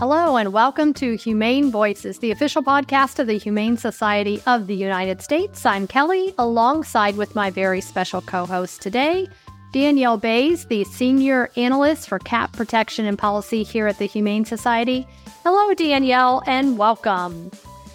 Hello, 0.00 0.38
and 0.38 0.54
welcome 0.54 0.94
to 0.94 1.14
Humane 1.18 1.70
Voices, 1.70 2.20
the 2.20 2.30
official 2.30 2.62
podcast 2.62 3.18
of 3.18 3.26
the 3.26 3.36
Humane 3.36 3.76
Society 3.76 4.40
of 4.46 4.66
the 4.66 4.74
United 4.74 5.20
States. 5.20 5.66
I'm 5.66 5.86
Kelly, 5.86 6.34
alongside 6.38 7.18
with 7.18 7.34
my 7.34 7.50
very 7.50 7.82
special 7.82 8.22
co 8.22 8.46
host 8.46 8.80
today, 8.80 9.28
Danielle 9.72 10.16
Bays, 10.16 10.64
the 10.64 10.84
Senior 10.84 11.50
Analyst 11.54 12.08
for 12.08 12.18
Cat 12.18 12.50
Protection 12.52 13.04
and 13.04 13.18
Policy 13.18 13.62
here 13.62 13.86
at 13.86 13.98
the 13.98 14.06
Humane 14.06 14.46
Society. 14.46 15.06
Hello, 15.44 15.74
Danielle, 15.74 16.42
and 16.46 16.78
welcome. 16.78 17.50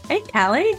Hey, 0.07 0.21
Kelly. 0.27 0.75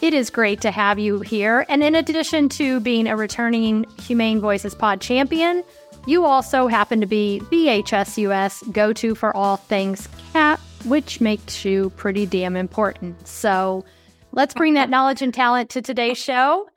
It 0.00 0.14
is 0.14 0.30
great 0.30 0.60
to 0.60 0.70
have 0.70 1.00
you 1.00 1.18
here. 1.18 1.66
And 1.68 1.82
in 1.82 1.96
addition 1.96 2.48
to 2.50 2.78
being 2.78 3.08
a 3.08 3.16
returning 3.16 3.86
Humane 4.02 4.40
Voices 4.40 4.76
Pod 4.76 5.00
champion, 5.00 5.64
you 6.06 6.24
also 6.24 6.66
happen 6.66 7.00
to 7.00 7.06
be 7.06 7.40
VHSUS 7.50 8.72
go 8.72 8.92
to 8.92 9.14
for 9.14 9.34
all 9.36 9.56
things 9.56 10.08
cat, 10.32 10.60
which 10.84 11.20
makes 11.20 11.64
you 11.64 11.90
pretty 11.90 12.26
damn 12.26 12.56
important. 12.56 13.26
So 13.26 13.84
let's 14.32 14.54
bring 14.54 14.74
that 14.74 14.90
knowledge 14.90 15.22
and 15.22 15.32
talent 15.32 15.70
to 15.70 15.82
today's 15.82 16.18
show. 16.18 16.68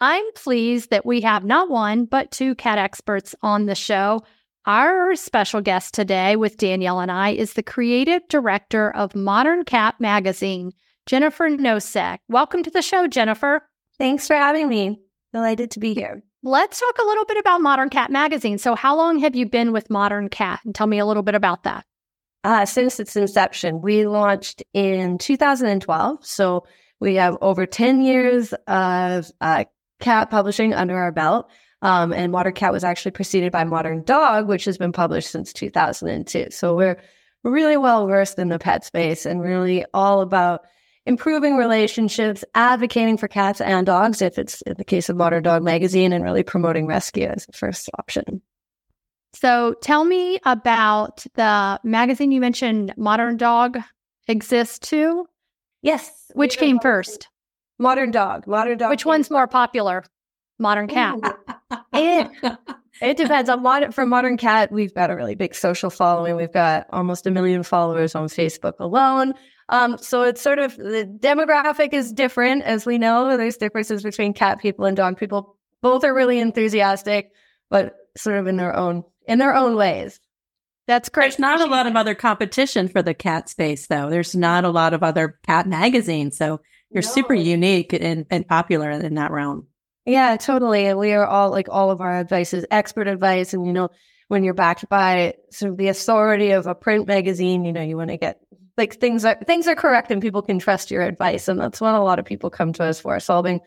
I'm 0.00 0.24
pleased 0.34 0.90
that 0.90 1.04
we 1.04 1.22
have 1.22 1.44
not 1.44 1.70
one, 1.70 2.04
but 2.04 2.30
two 2.30 2.54
cat 2.54 2.78
experts 2.78 3.34
on 3.42 3.66
the 3.66 3.74
show. 3.74 4.22
Our 4.64 5.16
special 5.16 5.60
guest 5.60 5.94
today 5.94 6.36
with 6.36 6.58
Danielle 6.58 7.00
and 7.00 7.10
I 7.10 7.30
is 7.30 7.54
the 7.54 7.62
creative 7.62 8.22
director 8.28 8.94
of 8.94 9.16
Modern 9.16 9.64
Cat 9.64 9.96
Magazine, 9.98 10.72
Jennifer 11.06 11.48
Nosek. 11.48 12.18
Welcome 12.28 12.62
to 12.62 12.70
the 12.70 12.82
show, 12.82 13.08
Jennifer. 13.08 13.66
Thanks 13.96 14.26
for 14.26 14.36
having 14.36 14.68
me. 14.68 15.00
Delighted 15.32 15.70
to 15.72 15.80
be 15.80 15.94
here. 15.94 16.22
Let's 16.48 16.80
talk 16.80 16.96
a 16.96 17.04
little 17.04 17.26
bit 17.26 17.36
about 17.36 17.60
Modern 17.60 17.90
Cat 17.90 18.10
Magazine. 18.10 18.56
So, 18.56 18.74
how 18.74 18.96
long 18.96 19.18
have 19.18 19.36
you 19.36 19.44
been 19.44 19.70
with 19.70 19.90
Modern 19.90 20.30
Cat? 20.30 20.60
And 20.64 20.74
tell 20.74 20.86
me 20.86 20.98
a 20.98 21.04
little 21.04 21.22
bit 21.22 21.34
about 21.34 21.64
that. 21.64 21.84
Uh, 22.42 22.64
since 22.64 22.98
its 22.98 23.16
inception, 23.16 23.82
we 23.82 24.06
launched 24.06 24.62
in 24.72 25.18
2012. 25.18 26.24
So, 26.24 26.64
we 27.00 27.16
have 27.16 27.36
over 27.42 27.66
10 27.66 28.00
years 28.00 28.54
of 28.66 29.30
uh, 29.42 29.64
cat 30.00 30.30
publishing 30.30 30.72
under 30.72 30.96
our 30.96 31.12
belt. 31.12 31.50
Um, 31.82 32.14
and 32.14 32.32
Modern 32.32 32.54
Cat 32.54 32.72
was 32.72 32.82
actually 32.82 33.10
preceded 33.10 33.52
by 33.52 33.64
Modern 33.64 34.02
Dog, 34.02 34.48
which 34.48 34.64
has 34.64 34.78
been 34.78 34.92
published 34.92 35.30
since 35.30 35.52
2002. 35.52 36.46
So, 36.50 36.74
we're 36.74 36.96
really 37.44 37.76
well 37.76 38.06
versed 38.06 38.38
in 38.38 38.48
the 38.48 38.58
pet 38.58 38.86
space 38.86 39.26
and 39.26 39.42
really 39.42 39.84
all 39.92 40.22
about 40.22 40.62
improving 41.08 41.56
relationships, 41.56 42.44
advocating 42.54 43.16
for 43.16 43.26
cats 43.26 43.60
and 43.62 43.86
dogs, 43.86 44.20
if 44.20 44.38
it's 44.38 44.60
in 44.62 44.74
the 44.76 44.84
case 44.84 45.08
of 45.08 45.16
Modern 45.16 45.42
Dog 45.42 45.62
Magazine, 45.62 46.12
and 46.12 46.22
really 46.22 46.42
promoting 46.42 46.86
rescue 46.86 47.26
as 47.26 47.46
the 47.46 47.52
first 47.52 47.88
option. 47.98 48.42
So 49.32 49.74
tell 49.82 50.04
me 50.04 50.38
about 50.44 51.24
the 51.34 51.80
magazine 51.82 52.30
you 52.30 52.40
mentioned, 52.40 52.94
Modern 52.96 53.38
Dog 53.38 53.78
exists 54.28 54.78
too? 54.78 55.26
Yes. 55.80 56.30
Which 56.34 56.58
came 56.58 56.78
first? 56.78 57.28
Modern 57.78 58.10
Dog. 58.10 58.46
Modern 58.46 58.76
Dog. 58.76 58.90
Which 58.90 59.06
one's 59.06 59.30
more 59.30 59.46
popular? 59.46 60.04
Modern 60.58 60.88
Cat. 60.88 61.18
it, 61.94 62.58
it 63.00 63.16
depends 63.16 63.48
on 63.48 63.62
modern 63.62 63.92
for 63.92 64.04
Modern 64.04 64.36
Cat. 64.36 64.72
We've 64.72 64.92
got 64.92 65.10
a 65.10 65.16
really 65.16 65.36
big 65.36 65.54
social 65.54 65.88
following. 65.88 66.36
We've 66.36 66.52
got 66.52 66.86
almost 66.90 67.26
a 67.26 67.30
million 67.30 67.62
followers 67.62 68.14
on 68.14 68.26
Facebook 68.26 68.74
alone. 68.80 69.34
Um, 69.68 69.98
so 69.98 70.22
it's 70.22 70.40
sort 70.40 70.58
of 70.58 70.76
the 70.76 71.04
demographic 71.20 71.92
is 71.92 72.12
different, 72.12 72.62
as 72.62 72.86
we 72.86 72.98
know. 72.98 73.36
There's 73.36 73.56
differences 73.56 74.02
between 74.02 74.32
cat 74.32 74.60
people 74.60 74.86
and 74.86 74.96
dog 74.96 75.18
people. 75.18 75.56
Both 75.82 76.04
are 76.04 76.14
really 76.14 76.38
enthusiastic, 76.38 77.32
but 77.68 77.94
sort 78.16 78.38
of 78.38 78.46
in 78.46 78.56
their 78.56 78.74
own 78.74 79.04
in 79.26 79.38
their 79.38 79.54
own 79.54 79.76
ways. 79.76 80.20
That's 80.86 81.10
great. 81.10 81.24
There's 81.24 81.38
not 81.38 81.60
a 81.60 81.66
lot 81.66 81.86
of 81.86 81.96
other 81.96 82.14
competition 82.14 82.88
for 82.88 83.02
the 83.02 83.12
cat 83.12 83.50
space, 83.50 83.88
though. 83.88 84.08
There's 84.08 84.34
not 84.34 84.64
a 84.64 84.70
lot 84.70 84.94
of 84.94 85.02
other 85.02 85.38
cat 85.46 85.66
magazines, 85.66 86.38
so 86.38 86.60
you're 86.90 87.02
no. 87.02 87.08
super 87.08 87.34
unique 87.34 87.92
and, 87.92 88.24
and 88.30 88.48
popular 88.48 88.90
in 88.90 89.14
that 89.16 89.30
realm. 89.30 89.66
Yeah, 90.06 90.38
totally. 90.38 90.86
And 90.86 90.98
we 90.98 91.12
are 91.12 91.26
all 91.26 91.50
like 91.50 91.68
all 91.70 91.90
of 91.90 92.00
our 92.00 92.18
advice 92.18 92.54
is 92.54 92.64
expert 92.70 93.06
advice, 93.06 93.52
and 93.52 93.66
you 93.66 93.74
know 93.74 93.90
when 94.28 94.44
you're 94.44 94.54
backed 94.54 94.88
by 94.88 95.34
sort 95.50 95.72
of 95.72 95.76
the 95.76 95.88
authority 95.88 96.52
of 96.52 96.66
a 96.66 96.74
print 96.74 97.06
magazine, 97.06 97.66
you 97.66 97.74
know 97.74 97.82
you 97.82 97.98
want 97.98 98.08
to 98.08 98.16
get 98.16 98.40
like 98.78 98.94
things 98.94 99.24
are 99.24 99.38
things 99.46 99.66
are 99.66 99.74
correct 99.74 100.10
and 100.10 100.22
people 100.22 100.42
can 100.42 100.58
trust 100.58 100.90
your 100.90 101.02
advice. 101.02 101.48
And 101.48 101.60
that's 101.60 101.80
what 101.80 101.94
a 101.94 102.00
lot 102.00 102.18
of 102.18 102.24
people 102.24 102.48
come 102.48 102.72
to 102.74 102.84
us 102.84 103.00
for 103.00 103.18
solving 103.20 103.60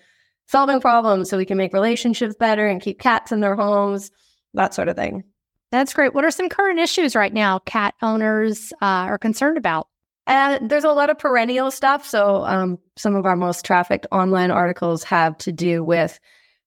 solving 0.47 0.81
problems 0.81 1.29
so 1.29 1.37
we 1.37 1.45
can 1.45 1.57
make 1.57 1.73
relationships 1.73 2.35
better 2.39 2.67
and 2.67 2.81
keep 2.81 2.99
cats 2.99 3.31
in 3.31 3.41
their 3.41 3.55
homes 3.55 4.11
that 4.53 4.73
sort 4.73 4.89
of 4.89 4.95
thing. 4.95 5.23
That's 5.71 5.93
great. 5.93 6.13
What 6.13 6.25
are 6.25 6.31
some 6.31 6.49
current 6.49 6.79
issues 6.79 7.15
right 7.15 7.33
now 7.33 7.59
cat 7.59 7.93
owners 8.01 8.73
uh, 8.81 9.07
are 9.07 9.17
concerned 9.17 9.57
about? 9.57 9.87
And 10.27 10.69
there's 10.69 10.83
a 10.83 10.91
lot 10.91 11.09
of 11.09 11.17
perennial 11.17 11.71
stuff. 11.71 12.05
So 12.05 12.43
um, 12.45 12.77
some 12.97 13.15
of 13.15 13.25
our 13.25 13.35
most 13.35 13.65
trafficked 13.65 14.07
online 14.11 14.51
articles 14.51 15.03
have 15.05 15.37
to 15.39 15.51
do 15.51 15.83
with 15.83 16.19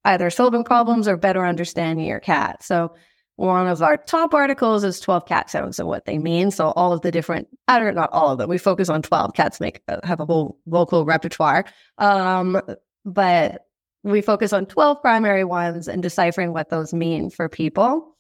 either 0.04 0.30
solving 0.30 0.64
problems 0.64 1.06
or 1.06 1.16
better 1.16 1.44
understanding 1.44 2.06
your 2.06 2.20
cat. 2.20 2.62
So 2.62 2.94
one 3.36 3.66
of 3.66 3.82
our 3.82 3.96
top 3.96 4.32
articles 4.32 4.84
is 4.84 5.00
12 5.00 5.26
cat 5.26 5.50
sounds 5.50 5.78
and 5.78 5.88
what 5.88 6.04
they 6.04 6.18
mean. 6.18 6.50
So 6.50 6.68
all 6.70 6.92
of 6.92 7.00
the 7.00 7.10
different, 7.10 7.48
I 7.66 7.80
don't 7.80 7.94
not 7.94 8.10
all 8.12 8.30
of 8.30 8.38
them. 8.38 8.48
We 8.48 8.58
focus 8.58 8.88
on 8.88 9.02
12 9.02 9.34
cats 9.34 9.60
make 9.60 9.82
uh, 9.88 9.98
have 10.04 10.20
a 10.20 10.26
whole 10.26 10.58
vocal 10.66 11.04
repertoire. 11.04 11.64
Um, 11.98 12.60
but 13.04 13.66
we 14.04 14.20
focus 14.20 14.52
on 14.52 14.66
12 14.66 15.00
primary 15.00 15.44
ones 15.44 15.88
and 15.88 16.02
deciphering 16.02 16.52
what 16.52 16.70
those 16.70 16.94
mean 16.94 17.30
for 17.30 17.48
people. 17.48 18.16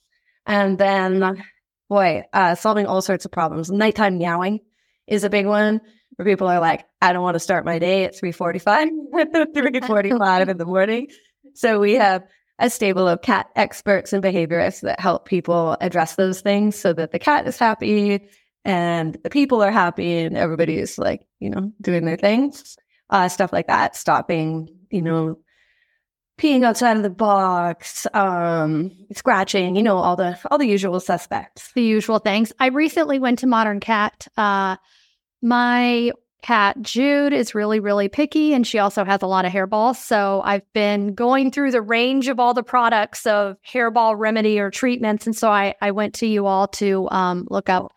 And 0.46 0.78
then, 0.78 1.44
boy, 1.88 2.24
uh, 2.32 2.54
solving 2.56 2.86
all 2.86 3.00
sorts 3.00 3.24
of 3.24 3.30
problems. 3.30 3.70
Nighttime 3.70 4.18
meowing 4.18 4.60
is 5.06 5.22
a 5.22 5.30
big 5.30 5.46
one 5.46 5.80
where 6.16 6.26
people 6.26 6.48
are 6.48 6.60
like, 6.60 6.86
I 7.00 7.12
don't 7.12 7.22
want 7.22 7.34
to 7.34 7.40
start 7.40 7.64
my 7.64 7.78
day 7.78 8.04
at 8.04 8.18
345, 8.18 8.88
345 9.54 10.48
in 10.48 10.56
the 10.56 10.64
morning. 10.64 11.08
So 11.54 11.78
we 11.78 11.94
have 11.94 12.24
a 12.58 12.70
stable 12.70 13.08
of 13.08 13.22
cat 13.22 13.50
experts 13.56 14.12
and 14.12 14.22
behaviorists 14.22 14.80
that 14.82 15.00
help 15.00 15.26
people 15.26 15.76
address 15.80 16.14
those 16.14 16.40
things 16.40 16.76
so 16.76 16.92
that 16.92 17.12
the 17.12 17.18
cat 17.18 17.46
is 17.46 17.58
happy 17.58 18.28
and 18.64 19.18
the 19.22 19.30
people 19.30 19.62
are 19.62 19.72
happy 19.72 20.18
and 20.18 20.36
everybody 20.36 20.78
is 20.78 20.96
like, 20.98 21.26
you 21.40 21.50
know, 21.50 21.72
doing 21.80 22.04
their 22.04 22.16
things. 22.16 22.76
Uh, 23.10 23.28
stuff 23.28 23.52
like 23.52 23.66
that, 23.66 23.94
stopping, 23.94 24.66
you 24.90 25.02
know, 25.02 25.36
peeing 26.38 26.64
outside 26.64 26.96
of 26.96 27.02
the 27.02 27.10
box, 27.10 28.06
um, 28.14 28.90
scratching, 29.12 29.76
you 29.76 29.82
know, 29.82 29.98
all 29.98 30.16
the 30.16 30.38
all 30.50 30.58
the 30.58 30.66
usual 30.66 30.98
suspects. 31.00 31.70
The 31.74 31.82
usual 31.82 32.18
things. 32.18 32.52
I 32.58 32.68
recently 32.68 33.18
went 33.18 33.40
to 33.40 33.46
Modern 33.46 33.78
Cat. 33.78 34.26
Uh, 34.36 34.76
my 35.42 36.12
cat 36.44 36.76
Jude 36.82 37.32
is 37.32 37.54
really, 37.54 37.80
really 37.80 38.08
picky 38.08 38.52
and 38.52 38.66
she 38.66 38.78
also 38.78 39.02
has 39.02 39.22
a 39.22 39.26
lot 39.26 39.46
of 39.46 39.52
hairballs. 39.52 39.96
So 39.96 40.42
I've 40.44 40.70
been 40.74 41.14
going 41.14 41.50
through 41.50 41.70
the 41.70 41.80
range 41.80 42.28
of 42.28 42.38
all 42.38 42.52
the 42.52 42.62
products 42.62 43.26
of 43.26 43.56
hairball 43.66 44.14
remedy 44.18 44.60
or 44.60 44.70
treatments. 44.70 45.26
And 45.26 45.34
so 45.34 45.50
I, 45.50 45.74
I 45.80 45.92
went 45.92 46.12
to 46.16 46.26
you 46.26 46.44
all 46.44 46.68
to 46.68 47.08
um, 47.10 47.46
look 47.48 47.70
up 47.70 47.92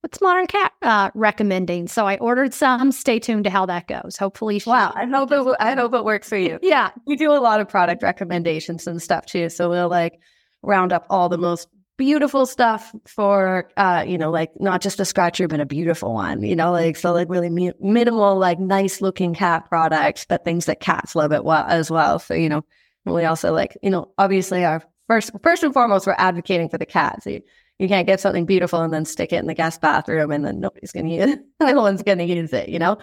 what's 0.00 0.20
Modern 0.20 0.48
Cat 0.48 0.72
uh, 0.82 1.10
recommending. 1.14 1.86
So 1.86 2.04
I 2.04 2.16
ordered 2.16 2.52
some. 2.52 2.90
Stay 2.90 3.20
tuned 3.20 3.44
to 3.44 3.50
how 3.50 3.66
that 3.66 3.86
goes. 3.86 4.16
Hopefully, 4.16 4.58
she- 4.58 4.68
wow! 4.68 4.92
I 4.96 5.06
hope 5.06 5.30
it. 5.30 5.56
I 5.60 5.76
hope 5.76 5.94
it 5.94 6.04
works 6.04 6.28
for 6.28 6.36
you. 6.36 6.58
yeah, 6.60 6.90
we 7.06 7.14
do 7.14 7.32
a 7.32 7.38
lot 7.38 7.60
of 7.60 7.68
product 7.68 8.02
recommendations 8.02 8.88
and 8.88 9.00
stuff 9.00 9.26
too. 9.26 9.48
So 9.48 9.70
we'll 9.70 9.88
like 9.88 10.18
round 10.60 10.92
up 10.92 11.06
all 11.08 11.28
the 11.28 11.38
most 11.38 11.68
beautiful 12.02 12.46
stuff 12.46 12.92
for 13.06 13.70
uh 13.76 14.02
you 14.04 14.18
know 14.18 14.28
like 14.28 14.50
not 14.58 14.82
just 14.82 14.98
a 14.98 15.04
scratcher 15.04 15.46
but 15.46 15.60
a 15.60 15.64
beautiful 15.64 16.12
one 16.12 16.42
you 16.42 16.56
know 16.56 16.72
like 16.72 16.96
so 16.96 17.12
like 17.12 17.28
really 17.30 17.48
mi- 17.48 17.72
minimal 17.78 18.36
like 18.36 18.58
nice 18.58 19.00
looking 19.00 19.32
cat 19.34 19.68
products 19.68 20.26
but 20.28 20.44
things 20.44 20.66
that 20.66 20.80
cats 20.80 21.14
love 21.14 21.30
it 21.30 21.44
well 21.44 21.64
as 21.68 21.92
well. 21.92 22.18
So 22.18 22.34
you 22.34 22.48
know 22.48 22.64
we 23.04 23.24
also 23.24 23.52
like 23.52 23.78
you 23.84 23.90
know 23.90 24.10
obviously 24.18 24.64
our 24.64 24.82
first 25.06 25.30
first 25.44 25.62
and 25.62 25.72
foremost 25.72 26.08
we're 26.08 26.16
advocating 26.18 26.68
for 26.68 26.76
the 26.76 26.84
cats. 26.84 27.24
You, 27.24 27.40
you 27.78 27.86
can't 27.86 28.08
get 28.08 28.18
something 28.18 28.46
beautiful 28.46 28.80
and 28.80 28.92
then 28.92 29.04
stick 29.04 29.32
it 29.32 29.36
in 29.36 29.46
the 29.46 29.54
guest 29.54 29.80
bathroom 29.80 30.32
and 30.32 30.44
then 30.44 30.58
nobody's 30.58 30.90
gonna 30.90 31.08
use 31.08 31.30
it. 31.30 31.40
No 31.60 31.80
one's 31.82 32.02
gonna 32.02 32.24
use 32.24 32.52
it 32.52 32.68
you 32.68 32.80
know? 32.80 32.98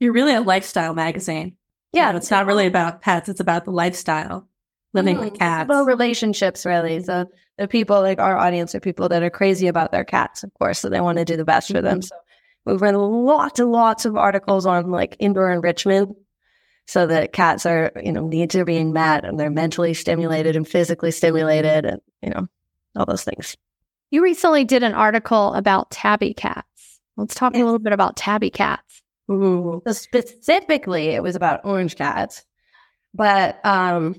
You're 0.00 0.12
really 0.12 0.34
a 0.34 0.40
lifestyle 0.40 0.92
magazine. 0.92 1.56
Yeah. 1.92 2.10
Know, 2.10 2.16
it's 2.16 2.32
not 2.32 2.46
really 2.46 2.66
about 2.66 3.00
pets 3.00 3.28
it's 3.28 3.38
about 3.38 3.64
the 3.64 3.70
lifestyle 3.70 4.48
living 4.92 5.14
mm-hmm. 5.14 5.26
with 5.26 5.38
cats. 5.38 5.68
well 5.68 5.84
relationships 5.84 6.66
really. 6.66 7.00
So 7.00 7.26
the 7.60 7.68
people 7.68 8.00
like 8.00 8.18
our 8.18 8.38
audience 8.38 8.74
are 8.74 8.80
people 8.80 9.10
that 9.10 9.22
are 9.22 9.28
crazy 9.28 9.66
about 9.66 9.92
their 9.92 10.02
cats, 10.02 10.42
of 10.42 10.52
course, 10.54 10.78
so 10.78 10.88
they 10.88 11.02
want 11.02 11.18
to 11.18 11.26
do 11.26 11.36
the 11.36 11.44
best 11.44 11.70
for 11.70 11.82
them. 11.82 12.00
Mm-hmm. 12.00 12.06
So 12.06 12.16
we've 12.64 12.80
run 12.80 12.94
lots 12.94 13.60
and 13.60 13.70
lots 13.70 14.06
of 14.06 14.16
articles 14.16 14.64
on 14.64 14.90
like 14.90 15.14
indoor 15.18 15.52
enrichment 15.52 16.16
so 16.86 17.06
that 17.06 17.34
cats 17.34 17.66
are, 17.66 17.92
you 18.02 18.12
know, 18.12 18.26
needs 18.26 18.56
are 18.56 18.64
being 18.64 18.94
met 18.94 19.26
and 19.26 19.38
they're 19.38 19.50
mentally 19.50 19.92
stimulated 19.92 20.56
and 20.56 20.66
physically 20.66 21.10
stimulated 21.10 21.84
and, 21.84 22.00
you 22.22 22.30
know, 22.30 22.48
all 22.96 23.04
those 23.04 23.24
things. 23.24 23.58
You 24.10 24.22
recently 24.22 24.64
did 24.64 24.82
an 24.82 24.94
article 24.94 25.52
about 25.52 25.90
tabby 25.90 26.32
cats. 26.32 27.00
Let's 27.18 27.34
talk 27.34 27.52
yes. 27.52 27.60
a 27.60 27.64
little 27.64 27.78
bit 27.78 27.92
about 27.92 28.16
tabby 28.16 28.50
cats. 28.50 29.02
Ooh. 29.30 29.82
So 29.86 29.92
specifically, 29.92 31.08
it 31.08 31.22
was 31.22 31.36
about 31.36 31.60
orange 31.64 31.94
cats, 31.94 32.42
but 33.12 33.64
um, 33.66 34.16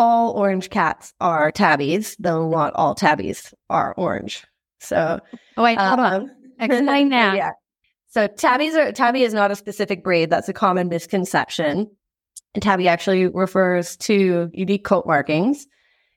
all 0.00 0.32
orange 0.32 0.70
cats 0.70 1.12
are 1.20 1.52
tabbies, 1.52 2.16
though 2.18 2.48
not 2.48 2.72
all 2.74 2.94
tabbies 2.94 3.52
are 3.68 3.94
orange. 3.98 4.46
So, 4.78 5.20
oh 5.58 5.62
wait, 5.62 5.78
hold 5.78 6.00
um, 6.00 6.06
on. 6.06 6.30
Explain 6.58 7.08
that. 7.10 7.36
Yeah. 7.36 7.50
So 8.08 8.26
tabbies 8.26 8.74
are 8.76 8.92
tabby 8.92 9.24
is 9.24 9.34
not 9.34 9.50
a 9.50 9.56
specific 9.56 10.02
breed. 10.02 10.30
That's 10.30 10.48
a 10.48 10.54
common 10.54 10.88
misconception. 10.88 11.90
And 12.54 12.62
tabby 12.62 12.88
actually 12.88 13.26
refers 13.26 13.98
to 13.98 14.50
unique 14.54 14.84
coat 14.84 15.06
markings. 15.06 15.66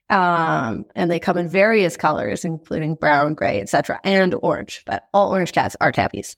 Um, 0.08 0.86
and 0.94 1.10
they 1.10 1.20
come 1.20 1.36
in 1.36 1.48
various 1.48 1.96
colors, 1.98 2.44
including 2.44 2.94
brown, 2.94 3.34
gray, 3.34 3.60
etc., 3.60 4.00
and 4.02 4.34
orange. 4.42 4.82
But 4.86 5.04
all 5.12 5.30
orange 5.30 5.52
cats 5.52 5.76
are 5.80 5.92
tabbies. 5.92 6.36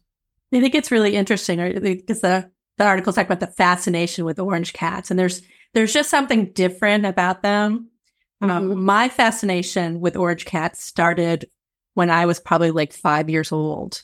I 0.52 0.60
think 0.60 0.74
it's 0.74 0.90
really 0.90 1.14
interesting 1.14 1.58
because 1.80 2.20
the, 2.20 2.50
the 2.78 2.84
articles 2.84 3.14
talk 3.14 3.26
about 3.26 3.40
the 3.40 3.46
fascination 3.46 4.24
with 4.24 4.38
orange 4.38 4.72
cats, 4.72 5.10
and 5.10 5.18
there's 5.18 5.42
there's 5.76 5.92
just 5.92 6.08
something 6.08 6.52
different 6.52 7.04
about 7.04 7.42
them. 7.42 7.90
Um, 8.40 8.48
mm-hmm. 8.50 8.72
Um, 8.72 8.84
my 8.84 9.10
fascination 9.10 10.00
with 10.00 10.16
orange 10.16 10.46
cats 10.46 10.82
started 10.82 11.50
when 11.92 12.08
I 12.08 12.24
was 12.24 12.40
probably 12.40 12.70
like 12.70 12.94
five 12.94 13.28
years 13.28 13.52
old. 13.52 14.02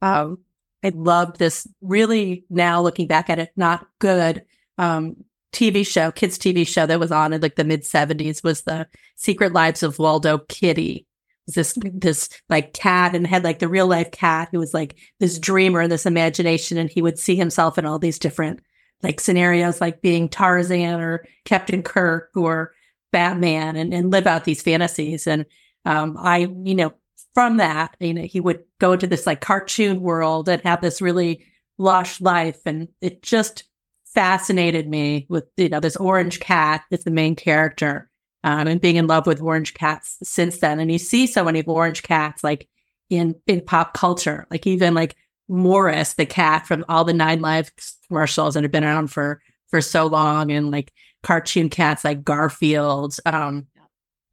Um, 0.00 0.38
I 0.82 0.92
loved 0.94 1.38
this 1.38 1.68
really 1.82 2.46
now 2.48 2.80
looking 2.80 3.06
back 3.06 3.28
at 3.28 3.38
it, 3.38 3.50
not 3.54 3.86
good 3.98 4.46
um, 4.78 5.16
TV 5.52 5.86
show, 5.86 6.10
kids 6.10 6.38
TV 6.38 6.66
show 6.66 6.86
that 6.86 6.98
was 6.98 7.12
on 7.12 7.34
in 7.34 7.42
like 7.42 7.56
the 7.56 7.64
mid 7.64 7.82
70s 7.82 8.42
was 8.42 8.62
the 8.62 8.86
Secret 9.16 9.52
Lives 9.52 9.82
of 9.82 9.98
Waldo 9.98 10.38
Kitty. 10.38 11.06
This 11.48 11.76
this 11.82 12.30
like 12.48 12.72
cat 12.72 13.14
and 13.14 13.26
had 13.26 13.44
like 13.44 13.58
the 13.58 13.68
real 13.68 13.88
life 13.88 14.10
cat 14.10 14.48
who 14.52 14.58
was 14.58 14.72
like 14.72 14.96
this 15.18 15.38
dreamer 15.38 15.80
and 15.80 15.92
this 15.92 16.06
imagination 16.06 16.78
and 16.78 16.88
he 16.88 17.02
would 17.02 17.18
see 17.18 17.36
himself 17.36 17.76
in 17.76 17.84
all 17.84 17.98
these 17.98 18.18
different 18.18 18.60
like 19.02 19.20
scenarios 19.20 19.80
like 19.80 20.02
being 20.02 20.28
Tarzan 20.28 21.00
or 21.00 21.26
Captain 21.44 21.82
Kirk 21.82 22.30
or 22.34 22.72
Batman 23.12 23.76
and, 23.76 23.92
and 23.92 24.10
live 24.10 24.26
out 24.26 24.44
these 24.44 24.62
fantasies. 24.62 25.26
And 25.26 25.46
um, 25.84 26.16
I, 26.18 26.48
you 26.64 26.74
know, 26.74 26.92
from 27.34 27.58
that, 27.58 27.96
you 28.00 28.14
know, 28.14 28.22
he 28.22 28.40
would 28.40 28.64
go 28.78 28.92
into 28.92 29.06
this 29.06 29.26
like 29.26 29.40
cartoon 29.40 30.00
world 30.00 30.48
and 30.48 30.62
have 30.62 30.80
this 30.80 31.00
really 31.00 31.46
lush 31.78 32.20
life. 32.20 32.60
And 32.66 32.88
it 33.00 33.22
just 33.22 33.64
fascinated 34.04 34.88
me 34.88 35.26
with, 35.28 35.44
you 35.56 35.68
know, 35.68 35.80
this 35.80 35.96
orange 35.96 36.40
cat 36.40 36.82
is 36.90 37.04
the 37.04 37.10
main 37.10 37.36
character. 37.36 38.08
Um, 38.42 38.68
and 38.68 38.80
being 38.80 38.96
in 38.96 39.06
love 39.06 39.26
with 39.26 39.42
orange 39.42 39.74
cats 39.74 40.16
since 40.22 40.60
then. 40.60 40.80
And 40.80 40.90
you 40.90 40.98
see 40.98 41.26
so 41.26 41.44
many 41.44 41.62
orange 41.62 42.02
cats 42.02 42.42
like 42.42 42.68
in, 43.10 43.34
in 43.46 43.60
pop 43.60 43.92
culture, 43.92 44.46
like 44.50 44.66
even 44.66 44.94
like 44.94 45.14
Morris, 45.50 46.14
the 46.14 46.26
cat 46.26 46.66
from 46.66 46.84
all 46.88 47.04
the 47.04 47.12
Nine 47.12 47.40
Lives 47.40 47.72
commercials 48.08 48.54
that 48.54 48.62
have 48.62 48.72
been 48.72 48.84
around 48.84 49.08
for, 49.08 49.42
for 49.68 49.80
so 49.80 50.06
long. 50.06 50.50
And 50.50 50.70
like 50.70 50.92
cartoon 51.22 51.68
cats 51.68 52.04
like 52.04 52.24
Garfield. 52.24 53.16
Um, 53.26 53.66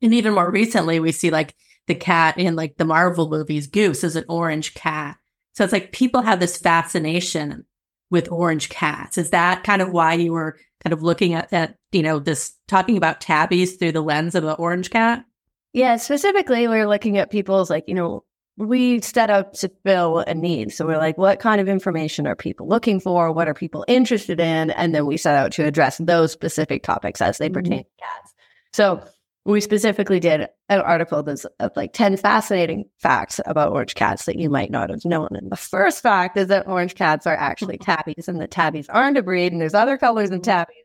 and 0.01 0.13
even 0.13 0.33
more 0.33 0.49
recently, 0.49 0.99
we 0.99 1.11
see 1.11 1.31
like 1.31 1.55
the 1.87 1.95
cat 1.95 2.37
in 2.37 2.55
like 2.55 2.77
the 2.77 2.85
Marvel 2.85 3.29
movies, 3.29 3.67
Goose 3.67 4.03
is 4.03 4.15
an 4.15 4.25
orange 4.29 4.73
cat. 4.73 5.17
So 5.53 5.63
it's 5.63 5.73
like 5.73 5.91
people 5.91 6.21
have 6.21 6.39
this 6.39 6.57
fascination 6.57 7.65
with 8.09 8.31
orange 8.31 8.69
cats. 8.69 9.17
Is 9.17 9.31
that 9.31 9.63
kind 9.63 9.81
of 9.81 9.91
why 9.91 10.13
you 10.13 10.33
were 10.33 10.57
kind 10.83 10.93
of 10.93 11.01
looking 11.01 11.33
at 11.33 11.49
that, 11.49 11.75
you 11.91 12.03
know, 12.03 12.19
this 12.19 12.53
talking 12.67 12.95
about 12.95 13.21
tabbies 13.21 13.75
through 13.75 13.93
the 13.93 14.01
lens 14.01 14.35
of 14.35 14.43
an 14.43 14.55
orange 14.59 14.89
cat? 14.89 15.25
Yeah, 15.73 15.97
specifically, 15.97 16.67
we're 16.67 16.87
looking 16.87 17.17
at 17.17 17.31
people's 17.31 17.69
like, 17.69 17.85
you 17.87 17.95
know, 17.95 18.23
we 18.57 18.99
set 19.01 19.29
out 19.29 19.53
to 19.53 19.71
fill 19.85 20.19
a 20.19 20.33
need. 20.33 20.71
So 20.73 20.85
we're 20.87 20.97
like, 20.97 21.17
what 21.17 21.39
kind 21.39 21.61
of 21.61 21.69
information 21.69 22.25
are 22.25 22.35
people 22.35 22.67
looking 22.67 22.99
for? 22.99 23.31
What 23.31 23.47
are 23.47 23.53
people 23.53 23.85
interested 23.87 24.39
in? 24.39 24.71
And 24.71 24.95
then 24.95 25.05
we 25.05 25.15
set 25.15 25.35
out 25.35 25.51
to 25.53 25.65
address 25.65 25.97
those 25.99 26.31
specific 26.31 26.83
topics 26.83 27.21
as 27.21 27.37
they 27.37 27.47
mm-hmm. 27.47 27.53
pertain 27.53 27.83
to 27.83 27.89
cats. 27.99 28.33
So 28.73 29.03
we 29.45 29.61
specifically 29.61 30.19
did 30.19 30.47
an 30.69 30.81
article 30.81 31.21
that's 31.21 31.45
of 31.59 31.71
like 31.75 31.93
10 31.93 32.17
fascinating 32.17 32.85
facts 32.97 33.39
about 33.45 33.71
orange 33.71 33.95
cats 33.95 34.25
that 34.25 34.37
you 34.37 34.49
might 34.49 34.71
not 34.71 34.89
have 34.89 35.05
known. 35.05 35.29
And 35.31 35.51
the 35.51 35.55
first 35.55 36.01
fact 36.01 36.35
is 36.35 36.47
that 36.47 36.67
orange 36.67 36.95
cats 36.95 37.27
are 37.27 37.35
actually 37.35 37.77
tabbies 37.81 38.27
and 38.27 38.41
that 38.41 38.51
tabbies 38.51 38.89
aren't 38.89 39.17
a 39.17 39.23
breed 39.23 39.51
and 39.51 39.61
there's 39.61 39.75
other 39.75 39.97
colors 39.97 40.31
of 40.31 40.41
tabbies, 40.41 40.83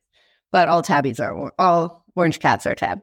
but 0.52 0.69
all 0.69 0.82
tabbies 0.82 1.20
are, 1.20 1.52
all 1.58 2.04
orange 2.14 2.38
cats 2.38 2.66
are 2.66 2.74
tabbies. 2.74 3.02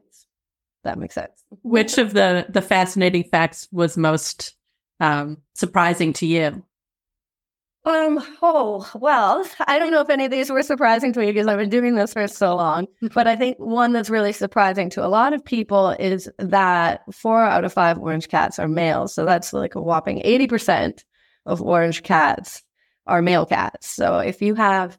That 0.84 0.98
makes 0.98 1.16
sense. 1.16 1.44
Which 1.62 1.98
of 1.98 2.14
the, 2.14 2.46
the 2.48 2.62
fascinating 2.62 3.24
facts 3.24 3.68
was 3.70 3.98
most 3.98 4.54
um, 5.00 5.38
surprising 5.54 6.12
to 6.14 6.26
you? 6.26 6.62
Um, 7.84 8.22
oh, 8.42 8.88
well, 8.94 9.44
I 9.66 9.78
don't 9.78 9.90
know 9.90 10.02
if 10.02 10.10
any 10.10 10.26
of 10.26 10.30
these 10.30 10.50
were 10.50 10.62
surprising 10.62 11.14
to 11.14 11.20
me 11.20 11.26
because 11.32 11.46
I've 11.46 11.58
been 11.58 11.70
doing 11.70 11.94
this 11.94 12.12
for 12.12 12.28
so 12.28 12.54
long. 12.54 12.86
But 13.14 13.26
I 13.26 13.36
think 13.36 13.58
one 13.58 13.92
that's 13.92 14.10
really 14.10 14.32
surprising 14.32 14.90
to 14.90 15.04
a 15.04 15.08
lot 15.08 15.32
of 15.32 15.44
people 15.44 15.90
is 15.90 16.30
that 16.38 17.02
four 17.12 17.42
out 17.42 17.64
of 17.64 17.72
five 17.72 17.98
orange 17.98 18.28
cats 18.28 18.58
are 18.58 18.68
males. 18.68 19.14
So 19.14 19.24
that's 19.24 19.54
like 19.54 19.74
a 19.74 19.80
whopping 19.80 20.20
80% 20.20 21.04
of 21.46 21.62
orange 21.62 22.02
cats 22.02 22.62
are 23.06 23.22
male 23.22 23.46
cats. 23.46 23.88
So 23.88 24.18
if 24.18 24.42
you 24.42 24.54
have 24.56 24.98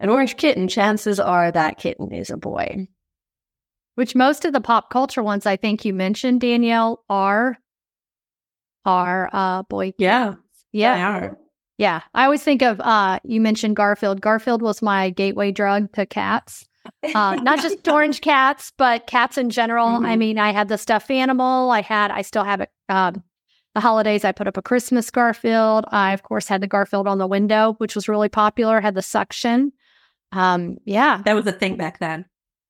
an 0.00 0.08
orange 0.08 0.36
kitten, 0.36 0.66
chances 0.66 1.20
are 1.20 1.52
that 1.52 1.78
kitten 1.78 2.12
is 2.12 2.30
a 2.30 2.36
boy. 2.36 2.88
Which 3.94 4.16
most 4.16 4.44
of 4.44 4.52
the 4.52 4.60
pop 4.60 4.90
culture 4.90 5.22
ones 5.22 5.46
I 5.46 5.56
think 5.56 5.84
you 5.84 5.94
mentioned, 5.94 6.40
Danielle, 6.40 7.04
are 7.08 7.56
are 8.86 9.28
uh 9.32 9.64
boy. 9.64 9.92
Yeah. 9.98 10.34
Yeah. 10.72 11.30
Yeah. 11.78 12.00
I 12.14 12.24
always 12.24 12.42
think 12.42 12.62
of 12.62 12.80
uh 12.80 13.18
you 13.24 13.40
mentioned 13.40 13.76
Garfield. 13.76 14.22
Garfield 14.22 14.62
was 14.62 14.80
my 14.80 15.10
gateway 15.10 15.52
drug 15.52 15.92
to 15.92 16.06
cats. 16.06 16.66
Uh, 17.02 17.34
not 17.42 17.60
just 17.60 17.86
orange 17.88 18.20
cats, 18.20 18.72
but 18.76 19.06
cats 19.06 19.38
in 19.38 19.50
general. 19.50 19.88
Mm-hmm. 19.88 20.06
I 20.06 20.16
mean, 20.16 20.38
I 20.38 20.52
had 20.52 20.68
the 20.68 20.78
stuffed 20.78 21.10
animal. 21.10 21.70
I 21.70 21.82
had, 21.82 22.10
I 22.10 22.22
still 22.22 22.44
have 22.44 22.60
it. 22.60 22.70
Um, 22.88 23.22
the 23.74 23.80
holidays, 23.80 24.24
I 24.24 24.32
put 24.32 24.48
up 24.48 24.56
a 24.56 24.62
Christmas 24.62 25.10
Garfield. 25.10 25.84
I, 25.88 26.14
of 26.14 26.22
course, 26.22 26.48
had 26.48 26.62
the 26.62 26.66
Garfield 26.66 27.06
on 27.06 27.18
the 27.18 27.26
window, 27.26 27.74
which 27.76 27.94
was 27.94 28.08
really 28.08 28.30
popular. 28.30 28.80
Had 28.80 28.94
the 28.94 29.02
suction. 29.02 29.72
Um, 30.32 30.78
yeah, 30.84 31.20
that 31.24 31.34
was 31.34 31.46
a 31.46 31.52
thing 31.52 31.76
back 31.76 31.98
then. 31.98 32.24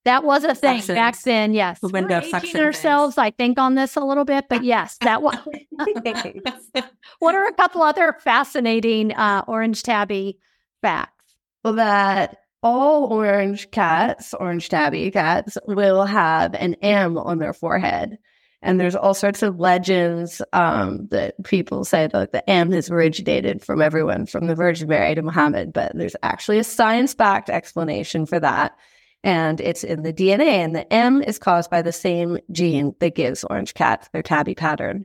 That 0.06 0.22
was 0.22 0.44
a 0.44 0.54
thing 0.54 0.82
Suctions. 0.82 0.94
back 0.94 1.20
then. 1.22 1.52
Yes, 1.52 1.80
the 1.80 1.88
window 1.88 2.20
We're 2.20 2.28
suction 2.28 2.60
ourselves. 2.60 3.18
I 3.18 3.32
think 3.32 3.58
on 3.58 3.74
this 3.74 3.96
a 3.96 4.00
little 4.00 4.24
bit, 4.24 4.44
but 4.48 4.62
yes, 4.62 4.98
that 5.00 5.20
was. 5.20 5.34
what 7.18 7.34
are 7.34 7.48
a 7.48 7.52
couple 7.52 7.82
other 7.82 8.16
fascinating 8.20 9.12
uh, 9.12 9.42
orange 9.48 9.82
tabby 9.82 10.38
facts? 10.80 11.34
Well, 11.64 11.72
that 11.72 12.36
all 12.62 13.12
orange 13.12 13.72
cats, 13.72 14.32
orange 14.32 14.68
tabby 14.68 15.10
cats, 15.10 15.58
will 15.66 16.04
have 16.04 16.54
an 16.54 16.74
M 16.74 17.18
on 17.18 17.40
their 17.40 17.52
forehead. 17.52 18.16
And 18.62 18.78
there's 18.78 18.94
all 18.94 19.12
sorts 19.12 19.42
of 19.42 19.58
legends 19.58 20.40
um, 20.52 21.08
that 21.10 21.34
people 21.42 21.84
say 21.84 22.08
that 22.12 22.30
the 22.30 22.48
M 22.48 22.70
has 22.70 22.90
originated 22.90 23.60
from 23.60 23.82
everyone 23.82 24.26
from 24.26 24.46
the 24.46 24.54
Virgin 24.54 24.88
Mary 24.88 25.16
to 25.16 25.22
Muhammad, 25.22 25.72
but 25.72 25.90
there's 25.96 26.16
actually 26.22 26.60
a 26.60 26.64
science 26.64 27.12
backed 27.12 27.50
explanation 27.50 28.24
for 28.24 28.38
that 28.38 28.76
and 29.26 29.60
it's 29.60 29.82
in 29.82 30.04
the 30.04 30.12
DNA. 30.12 30.46
And 30.46 30.74
the 30.74 30.90
M 30.92 31.20
is 31.20 31.38
caused 31.38 31.68
by 31.68 31.82
the 31.82 31.92
same 31.92 32.38
gene 32.52 32.94
that 33.00 33.16
gives 33.16 33.42
orange 33.44 33.74
cats 33.74 34.08
their 34.12 34.22
tabby 34.22 34.54
pattern. 34.54 35.04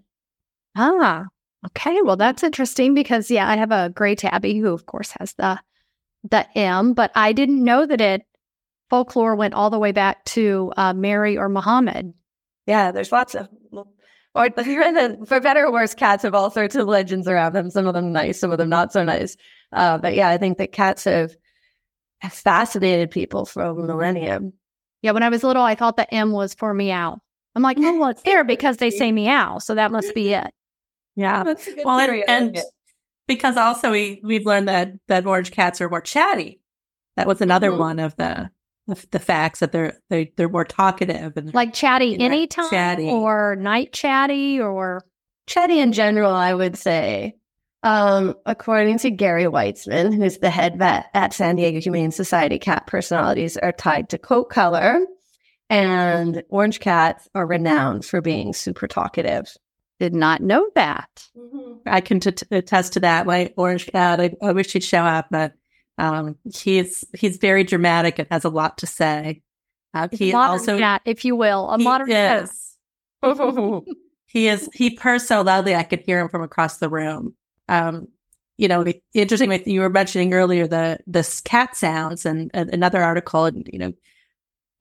Ah, 0.78 1.26
okay. 1.66 2.02
Well, 2.04 2.18
that's 2.18 2.44
interesting 2.44 2.94
because 2.94 3.32
yeah, 3.32 3.50
I 3.50 3.58
have 3.58 3.72
a 3.72 3.90
gray 3.90 4.14
tabby 4.14 4.60
who, 4.60 4.72
of 4.72 4.86
course, 4.86 5.12
has 5.20 5.34
the 5.34 5.60
the 6.30 6.46
M, 6.56 6.94
but 6.94 7.12
I 7.16 7.34
didn't 7.34 7.64
know 7.64 7.84
that 7.84 8.00
it 8.00 8.22
folklore 8.92 9.36
went 9.36 9.56
all 9.56 9.72
the 9.72 9.80
way 9.80 9.92
back 9.92 10.24
to 10.26 10.72
uh, 10.78 10.94
Mary 10.94 11.36
or 11.36 11.50
Muhammad. 11.50 12.14
Yeah, 12.68 12.92
there's 12.92 13.12
lots 13.12 13.34
of. 13.34 13.50
Or 14.34 14.50
for 15.26 15.40
better 15.42 15.66
or 15.66 15.74
worse, 15.74 15.96
cats 15.96 16.24
have 16.24 16.36
all 16.36 16.52
sorts 16.52 16.76
of 16.76 16.88
legends 16.88 17.28
around 17.28 17.54
them. 17.54 17.70
Some 17.72 17.88
of 17.88 17.96
them 17.96 18.14
nice, 18.14 18.40
some 18.40 18.52
of 18.52 18.60
them 18.60 18.70
not 18.70 18.94
so 18.94 19.04
nice. 19.04 19.36
Uh, 19.74 19.98
but 19.98 20.14
yeah, 20.14 20.30
I 20.30 20.38
think 20.38 20.58
that 20.60 20.72
cats 20.72 21.04
have 21.06 21.36
fascinated 22.30 23.12
people 23.12 23.46
for 23.46 23.64
a 23.64 23.74
millennium. 23.74 24.54
Yeah, 25.02 25.12
when 25.12 25.24
I 25.24 25.30
was 25.30 25.44
little, 25.44 25.64
I 25.64 25.76
thought 25.76 25.98
the 25.98 26.12
M 26.14 26.32
was 26.32 26.54
for 26.54 26.74
meow. 26.74 27.20
I'm 27.56 27.64
like, 27.64 27.78
oh, 27.80 28.00
well, 28.00 28.10
it's 28.10 28.22
there 28.22 28.44
because 28.44 28.78
they 28.78 28.92
say 28.92 29.12
meow, 29.12 29.58
so 29.58 29.76
that 29.76 29.92
must 29.92 30.14
be 30.14 30.34
it. 30.34 30.54
Yeah. 31.16 31.44
well, 31.84 32.00
and, 32.00 32.24
and 32.28 32.58
because 33.28 33.58
also 33.58 33.92
we 33.92 34.22
we've 34.24 34.46
learned 34.46 34.68
that 34.68 34.94
that 35.08 35.26
orange 35.26 35.52
cats 35.52 35.82
are 35.82 35.90
more 35.90 36.02
chatty. 36.02 36.62
That 37.18 37.28
was 37.28 37.42
another 37.42 37.70
mm-hmm. 37.70 37.80
one 37.80 38.00
of 38.00 38.16
the, 38.16 38.50
the, 38.88 39.06
the 39.12 39.20
facts 39.20 39.60
that 39.60 39.72
they're 39.72 39.98
they 40.10 40.32
they're 40.38 40.50
more 40.50 40.66
talkative 40.66 41.36
and 41.36 41.54
like 41.54 41.74
chatty 41.74 42.20
anytime 42.20 42.70
chatty. 42.70 43.10
or 43.10 43.56
night 43.58 43.92
chatty 43.92 44.62
or 44.62 45.04
chatty 45.48 45.80
in 45.80 45.92
general. 45.92 46.34
I 46.34 46.54
would 46.54 46.78
say 46.78 47.36
um, 47.84 48.36
according 48.46 49.00
to 49.00 49.10
Gary 49.10 49.46
Weitzman, 49.46 50.14
who's 50.14 50.38
the 50.38 50.50
head 50.50 50.78
vet 50.78 51.08
at 51.14 51.34
San 51.34 51.56
Diego 51.56 51.80
Humane 51.80 52.12
Society, 52.12 52.60
cat 52.60 52.86
personalities 52.88 53.58
are 53.58 53.72
tied 53.72 54.10
to 54.10 54.18
coat 54.18 54.46
color, 54.46 55.00
and 55.70 56.44
orange 56.50 56.80
cats 56.80 57.28
are 57.34 57.48
renowned 57.48 58.06
for 58.06 58.22
being 58.22 58.54
super 58.54 58.88
talkative. 58.88 59.56
Did 60.00 60.14
not 60.14 60.42
know 60.42 60.70
that. 60.76 61.28
Mm-hmm. 61.38 61.74
I 61.86 62.02
can 62.02 62.20
t- 62.20 62.46
attest 62.52 62.94
to 62.94 63.00
that. 63.02 63.26
My 63.26 63.54
orange 63.56 63.88
cat, 63.88 64.20
I, 64.20 64.32
I 64.42 64.52
wish 64.52 64.74
he'd 64.74 64.84
show 64.84 65.04
up, 65.04 65.28
but 65.32 65.54
um, 65.98 66.38
he's 66.56 67.06
he's 67.18 67.38
very 67.38 67.64
dramatic 67.64 68.20
and 68.20 68.28
has 68.32 68.44
a 68.44 68.50
lot 68.50 68.80
to 68.80 68.88
say. 68.88 69.42
Uh, 69.94 70.08
he 70.12 70.34
also, 70.34 70.78
cat, 70.78 71.02
if 71.06 71.26
you 71.26 71.36
will, 71.36 71.70
a 71.70 71.78
modern 71.78 72.08
cat. 72.08 72.50
he 74.28 74.48
is 74.48 74.70
he 74.74 74.96
purrs 74.96 75.28
so 75.28 75.42
loudly 75.42 75.76
I 75.76 75.84
could 75.84 76.00
hear 76.00 76.20
him 76.20 76.30
from 76.30 76.44
across 76.44 76.78
the 76.78 76.90
room. 76.90 77.36
Um, 77.72 78.08
you 78.58 78.68
know, 78.68 78.86
interesting. 79.14 79.52
You 79.66 79.80
were 79.80 79.90
mentioning 79.90 80.34
earlier 80.34 80.68
the 80.68 81.00
the 81.08 81.42
cat 81.46 81.76
sounds, 81.76 82.26
and, 82.26 82.52
and 82.54 82.70
another 82.70 83.02
article, 83.02 83.46
and 83.46 83.68
you 83.72 83.80
know, 83.80 83.94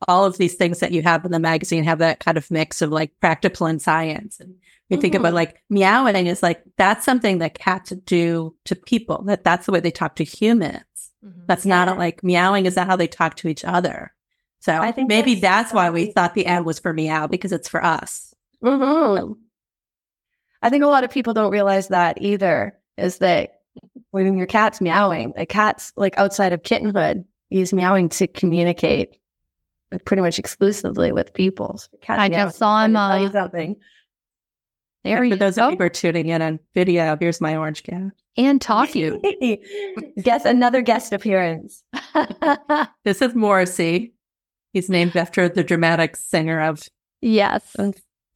all 0.08 0.26
of 0.26 0.36
these 0.36 0.54
things 0.54 0.80
that 0.80 0.92
you 0.92 1.02
have 1.02 1.24
in 1.24 1.32
the 1.32 1.38
magazine 1.38 1.84
have 1.84 2.00
that 2.00 2.20
kind 2.20 2.36
of 2.36 2.50
mix 2.50 2.82
of 2.82 2.90
like 2.90 3.12
practical 3.20 3.66
and 3.66 3.80
science. 3.80 4.40
And 4.40 4.56
we 4.88 4.96
mm-hmm. 4.96 5.02
think 5.02 5.14
about 5.14 5.28
mm-hmm. 5.28 5.36
like 5.36 5.62
meowing 5.70 6.26
is 6.26 6.42
like 6.42 6.62
that's 6.76 7.04
something 7.04 7.38
that 7.38 7.54
cats 7.54 7.90
do 8.04 8.54
to 8.66 8.74
people. 8.74 9.22
That 9.22 9.44
that's 9.44 9.66
the 9.66 9.72
way 9.72 9.80
they 9.80 9.90
talk 9.90 10.16
to 10.16 10.24
humans. 10.24 10.84
Mm-hmm. 11.24 11.42
That's 11.46 11.64
yeah. 11.64 11.84
not 11.84 11.96
like 11.96 12.24
meowing 12.24 12.66
is 12.66 12.76
not 12.76 12.86
how 12.86 12.96
they 12.96 13.08
talk 13.08 13.36
to 13.36 13.48
each 13.48 13.64
other. 13.64 14.12
So 14.58 14.74
I 14.74 14.92
think 14.92 15.08
maybe 15.08 15.36
that's, 15.36 15.42
that's 15.42 15.72
why 15.72 15.88
we 15.88 16.06
thought 16.06 16.34
the 16.34 16.44
ad 16.44 16.66
was 16.66 16.78
for 16.78 16.92
meow 16.92 17.26
because 17.26 17.52
it's 17.52 17.68
for 17.68 17.82
us. 17.82 18.34
Mm-hmm. 18.62 19.32
I 20.62 20.68
think 20.68 20.84
a 20.84 20.88
lot 20.88 21.04
of 21.04 21.10
people 21.10 21.32
don't 21.32 21.50
realize 21.50 21.88
that 21.88 22.20
either. 22.20 22.78
Is 23.00 23.18
that 23.18 23.60
when 24.10 24.36
your 24.36 24.46
cat's 24.46 24.80
meowing, 24.80 25.32
a 25.36 25.46
cat's 25.46 25.92
like 25.96 26.18
outside 26.18 26.52
of 26.52 26.62
kittenhood, 26.62 27.24
he's 27.48 27.72
meowing 27.72 28.08
to 28.10 28.26
communicate 28.26 29.16
pretty 30.04 30.22
much 30.22 30.38
exclusively 30.38 31.12
with 31.12 31.34
people. 31.34 31.78
So 31.78 31.88
I 32.08 32.28
just 32.28 32.58
saw 32.58 32.84
him. 32.84 32.96
Uh, 32.96 33.30
something. 33.30 33.76
There 35.02 35.28
For 35.28 35.36
those 35.36 35.56
of 35.56 35.72
you 35.72 35.78
who 35.78 35.84
are 35.84 35.88
tuning 35.88 36.28
in 36.28 36.42
on 36.42 36.60
video, 36.74 37.16
here's 37.18 37.40
my 37.40 37.56
orange 37.56 37.82
cat. 37.84 38.12
And 38.36 38.60
talk 38.60 38.94
you. 38.94 39.20
Guess 40.22 40.44
another 40.44 40.82
guest 40.82 41.12
appearance. 41.12 41.82
this 43.04 43.22
is 43.22 43.34
Morrissey. 43.34 44.12
He's 44.74 44.90
named 44.90 45.16
after 45.16 45.48
the 45.48 45.64
dramatic 45.64 46.16
singer 46.16 46.60
of 46.60 46.82
Yes. 47.22 47.74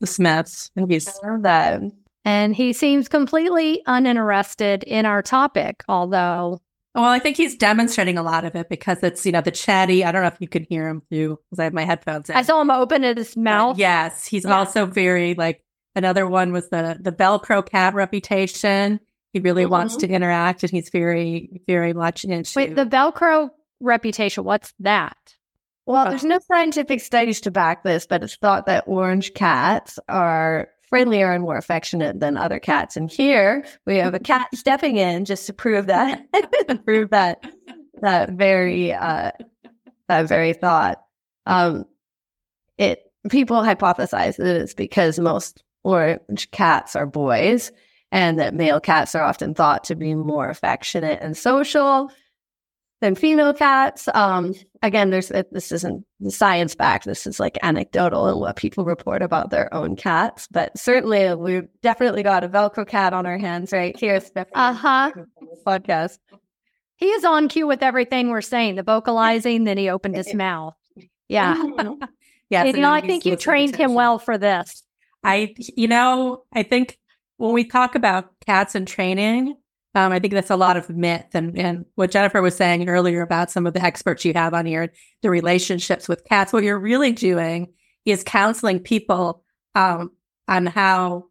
The 0.01 0.07
Smiths. 0.07 0.71
He's, 0.89 1.09
I 1.23 1.31
love 1.31 1.43
that. 1.43 1.83
And 2.25 2.57
he 2.57 2.73
seems 2.73 3.09
completely 3.09 3.83
uninterested 3.87 4.83
in 4.83 5.05
our 5.05 5.23
topic, 5.23 5.85
although 5.89 6.61
well, 6.95 7.05
I 7.05 7.19
think 7.19 7.37
he's 7.37 7.57
demonstrating 7.57 8.19
a 8.19 8.23
lot 8.23 8.45
of 8.45 8.55
it 8.55 8.69
because 8.69 9.03
it's, 9.03 9.27
you 9.27 9.33
know, 9.33 9.41
the 9.41 9.51
chatty. 9.51 10.05
I 10.05 10.13
don't 10.13 10.23
know 10.23 10.29
if 10.29 10.37
you 10.39 10.47
can 10.47 10.65
hear 10.71 10.87
him 10.87 11.03
through 11.09 11.41
because 11.51 11.59
I 11.59 11.65
have 11.65 11.73
my 11.73 11.85
headphones 11.85 12.31
in. 12.31 12.37
I 12.37 12.43
saw 12.43 12.61
him 12.61 12.71
open 12.71 13.03
his 13.03 13.37
mouth. 13.37 13.79
yes. 13.79 14.27
He's 14.27 14.45
yeah. 14.45 14.57
also 14.57 14.87
very 14.87 15.35
like 15.35 15.65
another 15.97 16.27
one 16.27 16.53
with 16.53 16.71
the 16.71 16.97
the 17.01 17.11
Velcro 17.11 17.69
cat 17.69 17.95
reputation. 17.95 19.01
He 19.33 19.41
really 19.41 19.65
mm-hmm. 19.65 19.73
wants 19.73 19.97
to 19.97 20.09
interact 20.09 20.63
and 20.63 20.71
he's 20.71 20.91
very, 20.91 21.61
very 21.67 21.93
much 21.93 22.25
into 22.25 22.53
Wait, 22.55 22.77
the 22.77 22.87
Velcro 22.87 23.51
reputation, 23.81 24.45
what's 24.45 24.73
that? 24.79 25.17
Well, 25.87 26.09
there's 26.09 26.25
no 26.25 26.39
scientific 26.47 27.01
studies 27.01 27.43
to 27.43 27.51
back 27.51 27.83
this, 27.83 28.07
but 28.07 28.23
it's 28.23 28.37
thought 28.37 28.67
that 28.67 28.85
orange 28.87 29.35
cats 29.35 29.99
are 30.09 30.69
friendlier 30.89 31.33
and 31.33 31.43
more 31.43 31.57
affectionate 31.57 32.21
than 32.21 32.37
other 32.37 32.59
cats. 32.59 32.97
And 32.97 33.11
here 33.11 33.65
we 33.87 33.97
have 33.97 34.15
a 34.15 34.19
cat 34.19 34.49
stepping 34.55 34.97
in 34.97 35.25
just 35.25 35.47
to 35.47 35.53
prove 35.53 35.87
that, 35.87 36.25
prove 36.85 37.11
that, 37.11 37.45
that 38.01 38.31
very, 38.31 38.93
uh, 38.93 39.33
that 40.09 40.29
very 40.29 40.53
thought. 40.53 41.03
Um, 41.47 41.85
it, 42.79 43.01
people 43.31 43.59
hypothesize 43.59 44.37
that 44.37 44.57
it's 44.61 44.75
because 44.75 45.19
most 45.19 45.63
orange 45.83 46.51
cats 46.51 46.97
are 46.97 47.07
boys 47.07 47.73
and 48.11 48.39
that 48.39 48.55
male 48.55 48.81
cats 48.81 49.15
are 49.15 49.23
often 49.23 49.55
thought 49.55 49.85
to 49.85 49.95
be 49.95 50.15
more 50.15 50.49
affectionate 50.49 51.19
and 51.21 51.37
social 51.37 52.11
than 53.05 53.15
female 53.15 53.53
cats. 53.53 54.09
Um, 54.15 54.55
again, 54.81 55.11
there's 55.11 55.29
this 55.29 55.71
isn't 55.73 56.07
science 56.31 56.75
backed. 56.75 57.05
This 57.05 57.27
is 57.27 57.39
like 57.39 57.59
anecdotal 57.63 58.29
and 58.29 58.41
what 58.41 58.57
people 58.57 58.87
report 58.87 59.21
about 59.21 59.51
their 59.51 59.73
own 59.75 59.95
cats. 59.95 60.49
But 60.51 60.77
certainly, 60.79 61.35
we've 61.35 61.69
definitely 61.83 62.23
got 62.23 62.45
a 62.45 62.49
Velcro 62.49 62.89
cat 62.89 63.13
on 63.13 63.27
our 63.27 63.37
hands 63.37 63.73
right 63.73 63.95
here. 63.95 64.23
Uh 64.55 64.73
huh. 64.73 65.13
Podcast. 65.67 66.19
He 66.97 67.07
is 67.07 67.27
on 67.27 67.49
cue 67.49 67.67
with 67.67 67.83
everything 67.83 68.31
we're 68.31 68.41
saying. 68.41 68.77
The 68.77 68.83
vocalizing, 68.83 69.65
then 69.65 69.77
he 69.77 69.91
opened 69.91 70.17
his 70.17 70.35
mouth. 70.35 70.75
Yeah. 71.27 71.55
yeah. 72.51 72.65
You 72.65 72.75
know, 72.75 72.93
I 72.93 73.01
think 73.01 73.25
you 73.25 73.35
trained 73.35 73.75
him 73.75 73.95
well 73.95 74.19
for 74.19 74.37
this. 74.37 74.83
I, 75.25 75.55
you 75.57 75.89
know, 75.89 76.45
I 76.53 76.63
think 76.63 76.99
when 77.39 77.55
we 77.55 77.65
talk 77.65 77.95
about 77.95 78.31
cats 78.45 78.75
and 78.75 78.87
training, 78.87 79.57
um, 79.95 80.13
I 80.13 80.19
think 80.19 80.33
that's 80.33 80.51
a 80.51 80.57
lot 80.57 80.77
of 80.77 80.91
myth 80.91 81.27
and, 81.35 81.57
and 81.59 81.85
what 81.95 82.11
Jennifer 82.11 82.43
was 82.43 82.57
saying 82.57 82.89
earlier 82.89 83.23
about 83.23 83.51
some 83.51 83.67
of 83.67 83.75
the 83.75 83.83
experts 83.83 84.25
you 84.25 84.33
have 84.35 84.53
on 84.53 84.67
here, 84.67 84.93
the 85.23 85.31
relationships 85.31 86.09
with 86.09 86.25
cats. 86.25 86.53
What 86.53 86.65
you're 86.65 86.79
really 86.79 87.13
doing 87.13 87.73
is 88.05 88.25
counseling 88.25 88.81
people 88.81 89.45
um, 89.75 90.11
on 90.49 90.67
how 90.67 91.27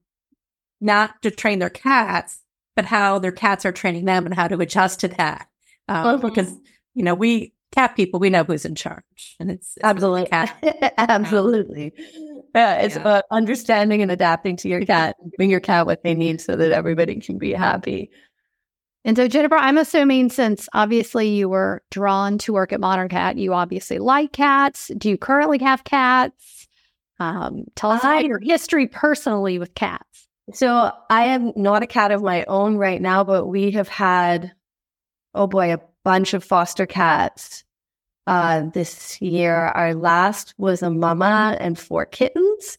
not 0.80 1.22
to 1.24 1.32
train 1.32 1.60
their 1.60 1.70
cats, 1.70 2.42
but 2.76 2.86
how 2.86 3.20
their 3.20 3.32
cats 3.32 3.66
are 3.66 3.72
training 3.72 4.06
them 4.06 4.26
and 4.26 4.34
how 4.34 4.48
to 4.48 4.60
adjust 4.60 5.02
to 5.02 5.08
that. 5.10 5.48
Um, 5.90 6.20
mm-hmm. 6.20 6.28
Because, 6.28 6.54
you 6.94 7.04
know, 7.04 7.14
we 7.14 7.54
cat 7.74 7.96
people, 7.96 8.20
we 8.20 8.30
know 8.30 8.44
who's 8.44 8.66
in 8.66 8.76
charge. 8.76 9.36
And 9.40 9.52
it's, 9.52 9.78
absolutely, 9.84 10.32
absolutely. 10.98 11.92
Yeah, 12.56 12.76
it's 12.76 12.96
yeah. 12.96 13.02
about 13.02 13.24
understanding 13.32 14.02
and 14.02 14.12
adapting 14.12 14.56
to 14.58 14.70
your 14.70 14.86
cat, 14.86 15.16
giving 15.32 15.50
your 15.50 15.60
cat 15.60 15.86
what 15.86 16.04
they 16.04 16.14
need 16.14 16.40
so 16.40 16.56
that 16.56 16.72
everybody 16.72 17.20
can 17.20 17.38
be 17.38 17.52
happy. 17.52 18.12
And 19.06 19.18
so, 19.18 19.28
Jennifer, 19.28 19.56
I'm 19.56 19.78
assuming 19.78 20.30
since 20.30 20.70
obviously 20.74 21.28
you 21.30 21.50
were 21.50 21.84
drawn 21.92 22.38
to 22.40 22.54
work 22.54 22.72
at 22.72 22.80
Modern 22.80 23.10
Cat, 23.10 23.38
you 23.38 23.54
obviously 23.54 24.00
like 24.00 24.32
cats. 24.32 24.92
Do 24.98 25.10
you 25.10 25.18
currently 25.18 25.60
have 25.60 25.84
cats? 25.84 26.68
Um, 27.20 27.66
tell 27.76 27.92
us 27.92 28.04
about 28.04 28.26
your 28.26 28.40
history 28.40 28.88
personally 28.88 29.60
with 29.60 29.76
cats. 29.76 30.28
So, 30.54 30.92
I 31.10 31.26
am 31.26 31.54
not 31.56 31.84
a 31.84 31.88
cat 31.88 32.12
of 32.12 32.22
my 32.22 32.46
own 32.46 32.78
right 32.78 33.02
now, 33.02 33.24
but 33.24 33.46
we 33.46 33.72
have 33.72 33.88
had, 33.88 34.54
oh 35.34 35.48
boy, 35.48 35.74
a 35.74 35.82
bunch 36.04 36.34
of 36.34 36.44
foster 36.44 36.86
cats 36.86 37.64
uh, 38.28 38.64
this 38.74 39.22
year. 39.22 39.54
Our 39.56 39.94
last 39.94 40.54
was 40.58 40.82
a 40.82 40.90
mama 40.90 41.58
and 41.60 41.78
four 41.78 42.06
kittens. 42.06 42.78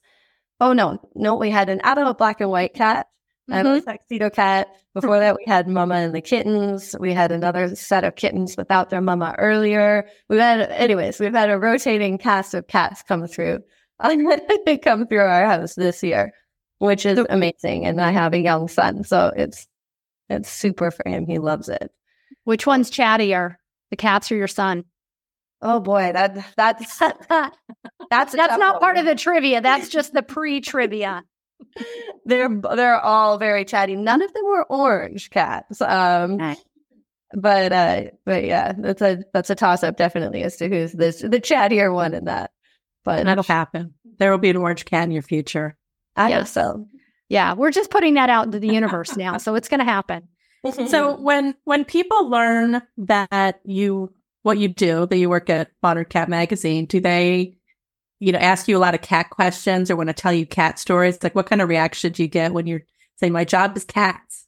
Oh, 0.61 0.73
no, 0.73 1.01
no, 1.15 1.35
we 1.35 1.51
had 1.51 1.69
an 1.69 1.81
adult 1.83 2.19
black 2.19 2.41
and 2.41 2.51
white 2.51 2.75
cat 2.75 3.09
mm-hmm. 3.51 3.67
a 3.67 3.81
tuxedo 3.81 4.31
cat. 4.31 4.69
Before 4.95 5.19
that, 5.19 5.37
we 5.37 5.45
had 5.47 5.69
Mama 5.69 5.97
and 5.97 6.15
the 6.15 6.21
kittens. 6.21 6.95
We 6.99 7.13
had 7.13 7.33
another 7.33 7.75
set 7.75 8.05
of 8.05 8.17
kittens 8.17 8.57
without 8.57 8.91
their 8.91 9.01
mama 9.01 9.35
earlier. 9.39 10.07
We've 10.29 10.41
had, 10.41 10.71
anyways, 10.71 11.19
we've 11.19 11.35
had 11.35 11.51
a 11.51 11.59
rotating 11.59 12.19
cast 12.19 12.55
of 12.55 12.69
cats 12.69 13.03
come 13.03 13.27
through, 13.27 13.61
come 14.01 15.07
through 15.07 15.19
our 15.19 15.47
house 15.47 15.75
this 15.75 16.03
year, 16.03 16.33
which 16.79 17.05
is 17.05 17.19
amazing. 17.29 17.87
And 17.87 18.01
I 18.01 18.13
have 18.13 18.35
a 18.35 18.39
young 18.39 18.69
son, 18.69 19.05
so 19.05 19.33
it's 19.37 19.67
it's 20.29 20.49
super 20.49 20.91
for 20.91 21.09
him. 21.09 21.27
He 21.27 21.39
loves 21.39 21.69
it. 21.69 21.91
Which 22.45 22.67
one's 22.67 22.91
chattier, 22.91 23.57
the 23.91 23.97
cats 23.97 24.31
or 24.33 24.37
your 24.37 24.49
son? 24.49 24.85
Oh 25.61 25.81
boy, 25.81 26.13
that 26.13 26.37
that's 26.57 26.99
that's 28.11 28.33
that's 28.33 28.35
not 28.35 28.75
one. 28.75 28.81
part 28.81 28.97
of 28.99 29.07
the 29.07 29.15
trivia. 29.15 29.61
That's 29.61 29.89
just 29.89 30.13
the 30.13 30.23
pre-trivia 30.23 31.23
they're 32.25 32.49
they're 32.49 33.01
all 33.01 33.39
very 33.39 33.65
chatty. 33.65 33.97
None 33.97 34.23
of 34.23 34.33
them 34.33 34.45
were 34.45 34.65
orange 34.65 35.31
cats. 35.31 35.81
Um, 35.81 36.37
nice. 36.37 36.63
but 37.33 37.73
uh, 37.73 38.03
but 38.25 38.45
yeah, 38.45 38.73
that's 38.77 39.03
a 39.03 39.25
that's 39.33 39.51
a 39.51 39.55
toss 39.55 39.83
up 39.83 39.97
definitely 39.97 40.43
as 40.43 40.57
to 40.57 40.69
who's 40.69 40.93
this 40.93 41.21
the 41.21 41.41
chattier 41.41 41.93
one 41.93 42.15
in 42.15 42.25
that. 42.27 42.51
But 43.05 43.21
and 43.21 43.29
that'll 43.29 43.45
happen. 43.45 43.95
There 44.19 44.31
will 44.31 44.39
be 44.39 44.51
an 44.51 44.57
orange 44.57 44.85
cat 44.85 45.05
in 45.05 45.11
your 45.11 45.23
future. 45.23 45.77
I 46.17 46.31
yes. 46.31 46.53
so. 46.53 46.87
Yeah, 47.29 47.55
we're 47.55 47.71
just 47.71 47.91
putting 47.91 48.15
that 48.15 48.29
out 48.29 48.47
into 48.47 48.61
the 48.61 48.69
universe 48.69 49.17
now, 49.17 49.39
so 49.39 49.55
it's 49.55 49.69
going 49.69 49.81
to 49.81 49.85
happen. 49.85 50.29
so 50.89 51.17
when 51.17 51.55
when 51.65 51.85
people 51.85 52.29
learn 52.29 52.83
that 52.99 53.61
you 53.65 54.13
what 54.43 54.59
you 54.59 54.69
do, 54.69 55.07
that 55.07 55.17
you 55.17 55.29
work 55.29 55.51
at 55.51 55.71
Modern 55.83 56.05
Cat 56.05 56.29
Magazine, 56.29 56.85
do 56.87 57.01
they 57.01 57.57
you 58.21 58.33
know, 58.33 58.39
ask 58.39 58.69
you 58.69 58.77
a 58.77 58.79
lot 58.79 58.95
of 58.95 59.03
cat 59.03 59.31
questions 59.31 59.91
or 59.91 59.97
want 59.97 60.09
to 60.09 60.15
tell 60.15 60.33
you 60.33 60.47
cat 60.47 60.79
stories? 60.79 61.23
Like, 61.23 61.35
what 61.35 61.47
kind 61.47 61.61
of 61.61 61.69
reaction 61.69 62.13
do 62.13 62.23
you 62.23 62.29
get 62.29 62.53
when 62.53 62.67
you're 62.67 62.83
saying, 63.17 63.33
my 63.33 63.45
job 63.45 63.77
is 63.77 63.85
cats? 63.85 64.47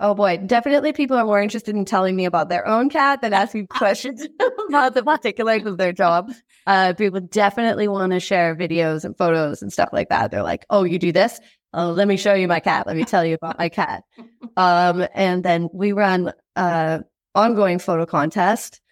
Oh 0.00 0.14
boy, 0.14 0.36
definitely 0.36 0.92
people 0.92 1.16
are 1.16 1.24
more 1.24 1.40
interested 1.40 1.76
in 1.76 1.84
telling 1.84 2.16
me 2.16 2.24
about 2.24 2.48
their 2.48 2.66
own 2.66 2.90
cat 2.90 3.20
than 3.20 3.32
asking 3.32 3.66
questions 3.68 4.26
about 4.68 4.94
the 4.94 5.02
particulars 5.04 5.64
of 5.64 5.78
their 5.78 5.92
job. 5.92 6.32
Uh, 6.66 6.92
people 6.92 7.20
definitely 7.20 7.86
want 7.86 8.12
to 8.12 8.18
share 8.18 8.56
videos 8.56 9.04
and 9.04 9.16
photos 9.16 9.62
and 9.62 9.72
stuff 9.72 9.90
like 9.92 10.08
that. 10.08 10.32
They're 10.32 10.42
like, 10.42 10.66
oh, 10.70 10.82
you 10.82 10.98
do 10.98 11.12
this? 11.12 11.38
Oh, 11.72 11.92
let 11.92 12.08
me 12.08 12.16
show 12.16 12.34
you 12.34 12.48
my 12.48 12.58
cat. 12.58 12.86
Let 12.86 12.96
me 12.96 13.04
tell 13.04 13.24
you 13.24 13.34
about 13.34 13.58
my 13.58 13.68
cat. 13.68 14.02
Um, 14.54 15.06
and 15.14 15.42
then 15.42 15.70
we 15.72 15.92
run 15.92 16.30
uh 16.56 16.98
ongoing 17.34 17.78
photo 17.78 18.04
contest. 18.04 18.82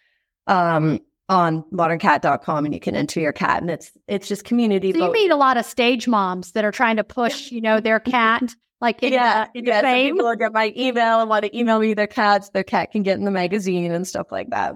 Um, 0.46 1.00
on 1.30 1.62
moderncat.com 1.72 2.64
and 2.64 2.74
you 2.74 2.80
can 2.80 2.94
enter 2.96 3.20
your 3.20 3.32
cat 3.32 3.62
and 3.62 3.70
it's 3.70 3.90
it's 4.08 4.28
just 4.28 4.44
community. 4.44 4.92
So 4.92 5.06
you 5.06 5.12
meet 5.12 5.30
a 5.30 5.36
lot 5.36 5.56
of 5.56 5.64
stage 5.64 6.06
moms 6.08 6.52
that 6.52 6.64
are 6.64 6.72
trying 6.72 6.96
to 6.96 7.04
push, 7.04 7.50
you 7.50 7.60
know, 7.60 7.80
their 7.80 8.00
cat 8.16 8.42
like 8.80 9.02
in, 9.02 9.12
yeah, 9.12 9.46
in 9.54 9.64
yeah. 9.64 9.80
fame. 9.80 10.16
So 10.16 10.22
people 10.22 10.36
get 10.36 10.52
my 10.52 10.72
email 10.76 11.20
and 11.20 11.30
want 11.30 11.44
to 11.44 11.56
email 11.56 11.78
me 11.78 11.94
their 11.94 12.06
cats. 12.06 12.48
Their 12.50 12.64
cat 12.64 12.90
can 12.92 13.02
get 13.02 13.18
in 13.18 13.24
the 13.24 13.30
magazine 13.30 13.92
and 13.92 14.06
stuff 14.06 14.26
like 14.32 14.50
that. 14.50 14.74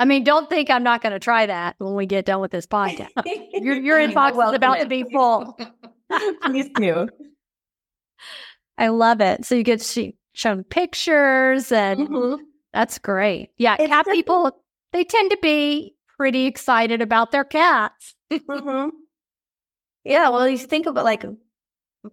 I 0.00 0.04
mean, 0.04 0.22
don't 0.22 0.48
think 0.48 0.70
I'm 0.70 0.84
not 0.84 1.02
going 1.02 1.12
to 1.12 1.18
try 1.18 1.46
that 1.46 1.74
when 1.78 1.94
we 1.94 2.06
get 2.06 2.24
done 2.24 2.40
with 2.40 2.52
this 2.52 2.66
podcast. 2.66 3.08
your 3.54 3.74
your 3.74 3.98
inbox 3.98 4.34
well, 4.34 4.50
is 4.50 4.54
about 4.56 4.78
to 4.80 4.86
be 4.86 5.02
full. 5.12 5.58
Please 6.42 6.68
do. 6.76 7.08
I 8.76 8.88
love 8.88 9.20
it. 9.20 9.44
So 9.44 9.54
you 9.56 9.64
get 9.64 9.80
to 9.80 10.12
shown 10.34 10.62
pictures, 10.62 11.72
and 11.72 12.08
Mhm. 12.08 12.38
that's 12.72 12.98
great. 12.98 13.50
Yeah, 13.58 13.76
It's 13.78 13.88
cat 13.88 14.04
the- 14.04 14.12
people 14.12 14.62
they 14.92 15.04
tend 15.04 15.30
to 15.30 15.38
be 15.42 15.94
pretty 16.16 16.46
excited 16.46 17.00
about 17.02 17.30
their 17.32 17.44
cats. 17.44 18.14
Mhm. 18.32 18.90
Yeah, 20.04 20.28
well, 20.30 20.48
you 20.48 20.58
think 20.58 20.86
about 20.86 21.04
like 21.04 21.24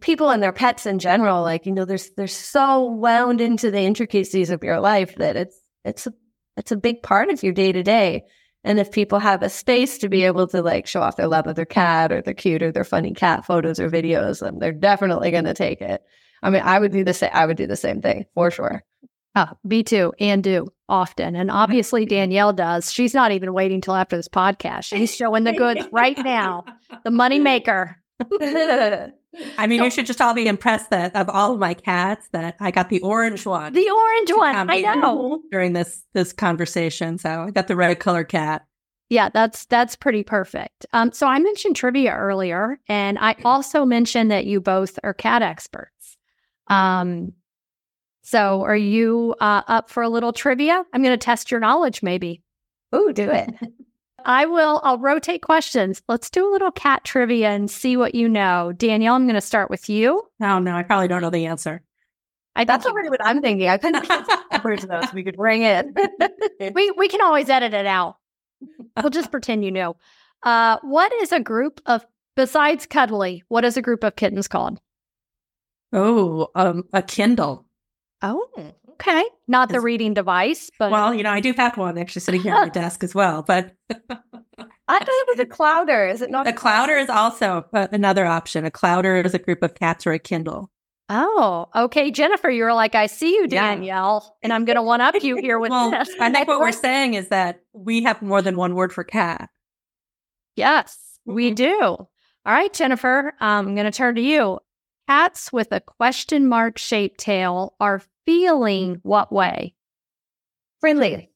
people 0.01 0.29
and 0.29 0.41
their 0.43 0.51
pets 0.53 0.85
in 0.85 0.99
general. 0.99 1.41
Like 1.41 1.65
you 1.65 1.71
know, 1.71 1.85
there's 1.85 2.11
they're 2.17 2.27
so 2.27 2.85
wound 2.85 3.41
into 3.41 3.71
the 3.71 3.81
intricacies 3.81 4.49
of 4.49 4.63
your 4.63 4.79
life 4.79 5.15
that 5.17 5.35
it's 5.35 5.57
it's 5.85 6.07
a 6.07 6.13
it's 6.57 6.71
a 6.71 6.77
big 6.77 7.03
part 7.03 7.29
of 7.29 7.43
your 7.43 7.53
day 7.53 7.71
to 7.71 7.83
day. 7.83 8.23
And 8.63 8.79
if 8.79 8.91
people 8.91 9.19
have 9.19 9.43
a 9.43 9.49
space 9.49 9.99
to 9.99 10.09
be 10.09 10.23
able 10.25 10.47
to 10.47 10.61
like 10.61 10.87
show 10.87 11.01
off 11.01 11.17
their 11.17 11.27
love 11.27 11.47
of 11.47 11.55
their 11.55 11.65
cat 11.65 12.11
or 12.11 12.21
their 12.21 12.33
cute 12.33 12.63
or 12.63 12.71
their 12.71 12.83
funny 12.83 13.13
cat 13.13 13.45
photos 13.45 13.79
or 13.79 13.89
videos, 13.89 14.41
then 14.41 14.59
they're 14.59 14.71
definitely 14.71 15.31
going 15.31 15.45
to 15.45 15.53
take 15.53 15.81
it. 15.81 16.01
I 16.43 16.49
mean, 16.49 16.63
I 16.63 16.79
would 16.79 16.91
do 16.91 17.03
the 17.03 17.13
same. 17.13 17.31
I 17.33 17.45
would 17.45 17.57
do 17.57 17.67
the 17.67 17.75
same 17.75 18.01
thing 18.01 18.25
for 18.33 18.51
sure. 18.51 18.83
Oh, 19.35 19.51
me 19.63 19.83
too, 19.83 20.13
and 20.19 20.43
do 20.43 20.67
often. 20.87 21.35
And 21.35 21.51
obviously 21.51 22.05
Danielle 22.05 22.53
does. 22.53 22.91
She's 22.91 23.13
not 23.13 23.31
even 23.31 23.53
waiting 23.53 23.81
till 23.81 23.95
after 23.95 24.15
this 24.15 24.29
podcast. 24.29 24.85
She's 24.85 25.13
showing 25.13 25.43
the 25.43 25.53
goods 25.53 25.85
right 25.91 26.17
now. 26.17 26.63
The 27.03 27.11
money 27.11 27.39
maker. 27.39 27.97
I 29.57 29.67
mean, 29.67 29.83
you 29.83 29.91
should 29.91 30.05
just 30.05 30.21
all 30.21 30.33
be 30.33 30.47
impressed 30.47 30.89
that 30.91 31.13
of 31.15 31.27
all 31.29 31.53
of 31.53 31.59
my 31.59 31.73
cats, 31.73 32.29
that 32.31 32.55
I 32.61 32.71
got 32.71 32.89
the 32.89 33.01
orange 33.01 33.45
one 33.45 33.73
The 33.73 33.89
orange 33.89 34.31
one. 34.31 34.69
I 34.69 34.79
know. 34.79 35.41
during 35.51 35.73
this 35.73 36.03
this 36.13 36.31
conversation. 36.31 37.17
So 37.17 37.29
I 37.47 37.51
got 37.51 37.67
the 37.67 37.75
red 37.75 37.99
color 37.99 38.23
cat. 38.23 38.65
Yeah, 39.09 39.29
that's 39.29 39.65
that's 39.65 39.95
pretty 39.95 40.23
perfect. 40.23 40.85
Um, 40.93 41.11
so 41.11 41.27
I 41.27 41.37
mentioned 41.39 41.75
trivia 41.75 42.15
earlier, 42.15 42.79
and 42.87 43.17
I 43.19 43.35
also 43.45 43.85
mentioned 43.85 44.31
that 44.31 44.45
you 44.45 44.61
both 44.61 44.97
are 45.03 45.13
cat 45.13 45.41
experts. 45.41 46.17
Um, 46.67 47.33
so 48.25 48.63
are 48.63 48.75
you 48.75 49.35
uh, 49.39 49.61
up 49.67 49.89
for 49.89 50.01
a 50.01 50.09
little 50.09 50.33
trivia? 50.33 50.83
I'm 50.91 51.03
going 51.03 51.13
to 51.13 51.23
test 51.23 51.51
your 51.51 51.59
knowledge, 51.59 52.01
maybe. 52.01 52.41
Ooh, 52.95 53.13
do 53.13 53.29
it. 53.29 53.53
I 54.25 54.47
will. 54.47 54.81
I'll 54.83 54.97
rotate 54.97 55.43
questions. 55.43 56.01
Let's 56.07 56.31
do 56.31 56.49
a 56.49 56.51
little 56.51 56.71
cat 56.71 57.03
trivia 57.03 57.49
and 57.49 57.69
see 57.69 57.95
what 57.95 58.15
you 58.15 58.27
know. 58.27 58.73
Danielle, 58.75 59.13
I'm 59.13 59.25
going 59.25 59.35
to 59.35 59.41
start 59.41 59.69
with 59.69 59.87
you. 59.89 60.23
Oh 60.41 60.57
no, 60.57 60.75
I 60.75 60.81
probably 60.81 61.07
don't 61.07 61.21
know 61.21 61.29
the 61.29 61.45
answer. 61.45 61.83
I 62.55 62.63
That's 62.63 62.83
think 62.83 62.93
already 62.93 63.09
what 63.09 63.23
I'm 63.23 63.41
thinking. 63.41 63.69
I 63.69 63.77
couldn't 63.77 64.09
numbers 64.51 64.81
though, 64.81 65.01
so 65.01 65.09
we 65.13 65.23
could 65.23 65.37
bring 65.37 65.61
it. 65.61 65.85
we 66.73 66.89
we 66.91 67.07
can 67.07 67.21
always 67.21 67.49
edit 67.49 67.75
it 67.75 67.85
out. 67.85 68.17
We'll 68.97 69.11
just 69.11 69.29
pretend 69.29 69.63
you 69.63 69.71
know. 69.71 69.97
Uh, 70.41 70.77
what 70.81 71.13
is 71.21 71.31
a 71.31 71.39
group 71.39 71.79
of 71.85 72.03
besides 72.35 72.87
cuddly? 72.87 73.43
What 73.49 73.65
is 73.65 73.77
a 73.77 73.81
group 73.81 74.03
of 74.03 74.15
kittens 74.15 74.47
called? 74.47 74.79
Oh, 75.93 76.47
um, 76.55 76.83
a 76.93 77.03
Kindle. 77.03 77.64
Oh, 78.21 78.47
okay. 78.93 79.23
Not 79.47 79.69
the 79.69 79.81
reading 79.81 80.13
device, 80.13 80.71
but 80.79 80.91
Well, 80.91 81.13
you 81.13 81.23
know, 81.23 81.31
I 81.31 81.39
do 81.41 81.53
have 81.53 81.77
one 81.77 81.97
actually 81.97 82.21
sitting 82.21 82.41
here 82.41 82.55
on 82.55 82.61
my 82.63 82.69
desk 82.69 83.03
as 83.03 83.13
well. 83.13 83.43
But 83.43 83.73
I 84.87 84.99
thought 84.99 85.07
it 85.07 85.27
was 85.27 85.39
a 85.39 85.45
clowder. 85.45 86.07
Is 86.11 86.21
it 86.21 86.31
not 86.31 86.47
a 86.47 86.53
clowder 86.53 86.97
is 87.01 87.09
also 87.09 87.65
another 87.73 88.25
option. 88.25 88.65
A 88.65 88.71
clowder 88.71 89.23
is 89.23 89.33
a 89.33 89.39
group 89.39 89.61
of 89.63 89.75
cats 89.75 90.07
or 90.07 90.13
a 90.13 90.19
Kindle. 90.19 90.71
oh, 91.09 91.67
okay. 91.75 92.09
Jennifer, 92.09 92.49
you're 92.49 92.73
like, 92.73 92.95
I 92.95 93.05
see 93.07 93.31
you, 93.35 93.47
Yeah. 93.49 93.75
Danielle, 93.75 94.37
and 94.41 94.51
I'm 94.53 94.65
going 94.65 94.75
to 94.77 94.81
one 94.81 95.01
up 95.01 95.15
you 95.21 95.35
here 95.37 95.59
with 95.59 95.71
Well, 95.71 95.91
this. 95.91 96.09
I 96.19 96.31
think 96.31 96.47
what 96.47 96.59
we're 96.59 96.71
saying 96.87 97.13
is 97.15 97.27
that 97.29 97.61
we 97.73 98.03
have 98.03 98.21
more 98.21 98.41
than 98.41 98.55
one 98.55 98.73
word 98.75 98.91
for 98.93 99.03
cat. 99.03 99.49
Yes, 100.55 101.19
we 101.25 101.51
do. 101.51 101.79
All 101.81 102.07
right, 102.53 102.71
Jennifer, 102.71 103.33
um, 103.39 103.67
I'm 103.67 103.75
going 103.75 103.85
to 103.85 103.91
turn 103.91 104.15
to 104.15 104.21
you. 104.21 104.59
Cats 105.07 105.53
with 105.53 105.71
a 105.71 105.81
question 105.81 106.47
mark 106.47 106.77
shaped 106.77 107.19
tail 107.19 107.75
are 107.79 108.01
feeling 108.25 108.95
mm. 108.95 108.99
what 109.03 109.31
way? 109.31 109.75
friendly? 110.85 111.31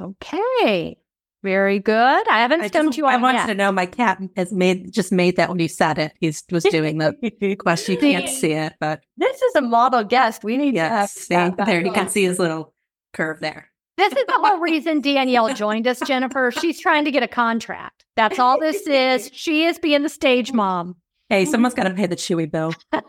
Okay. 0.00 0.98
Very 1.44 1.78
good. 1.78 2.28
I 2.28 2.40
haven't 2.40 2.62
I, 2.62 2.66
stumped 2.66 2.90
just, 2.90 2.98
you 2.98 3.06
I 3.06 3.14
on 3.14 3.22
want 3.22 3.36
yet. 3.36 3.46
to 3.46 3.54
know 3.54 3.70
my 3.70 3.86
cat 3.86 4.20
has 4.36 4.52
made 4.52 4.92
just 4.92 5.12
made 5.12 5.36
that 5.36 5.48
when 5.48 5.60
you 5.60 5.68
said 5.68 5.98
it. 5.98 6.12
He 6.18 6.26
was 6.50 6.64
doing 6.64 6.98
the 6.98 7.56
question. 7.60 7.94
You 7.94 8.00
can't 8.00 8.28
see 8.40 8.52
it, 8.52 8.74
but 8.80 9.00
This 9.16 9.40
is 9.40 9.54
a 9.54 9.60
model 9.60 10.02
guest. 10.02 10.42
We 10.42 10.56
need 10.56 10.74
yes, 10.74 11.14
to 11.14 11.20
see, 11.20 11.34
have 11.34 11.56
that 11.56 11.66
there 11.66 11.84
you 11.84 11.92
can 11.92 12.08
see 12.08 12.24
his 12.24 12.40
little 12.40 12.74
curve 13.12 13.38
there. 13.38 13.68
This 13.96 14.12
is 14.12 14.24
the 14.26 14.40
whole 14.42 14.58
reason 14.58 15.00
Danielle 15.00 15.54
joined 15.54 15.86
us, 15.86 16.00
Jennifer. 16.00 16.50
She's 16.50 16.80
trying 16.80 17.04
to 17.04 17.12
get 17.12 17.22
a 17.22 17.28
contract. 17.28 18.04
That's 18.16 18.40
all 18.40 18.58
this 18.58 18.86
is. 18.88 19.30
She 19.32 19.66
is 19.66 19.78
being 19.78 20.02
the 20.02 20.08
stage 20.08 20.50
mm. 20.50 20.56
mom. 20.56 20.96
Hey, 21.32 21.46
someone's 21.46 21.72
got 21.72 21.84
to 21.84 21.94
pay 21.94 22.06
the 22.06 22.14
Chewy 22.14 22.50
bill. 22.50 22.74
all 22.92 23.02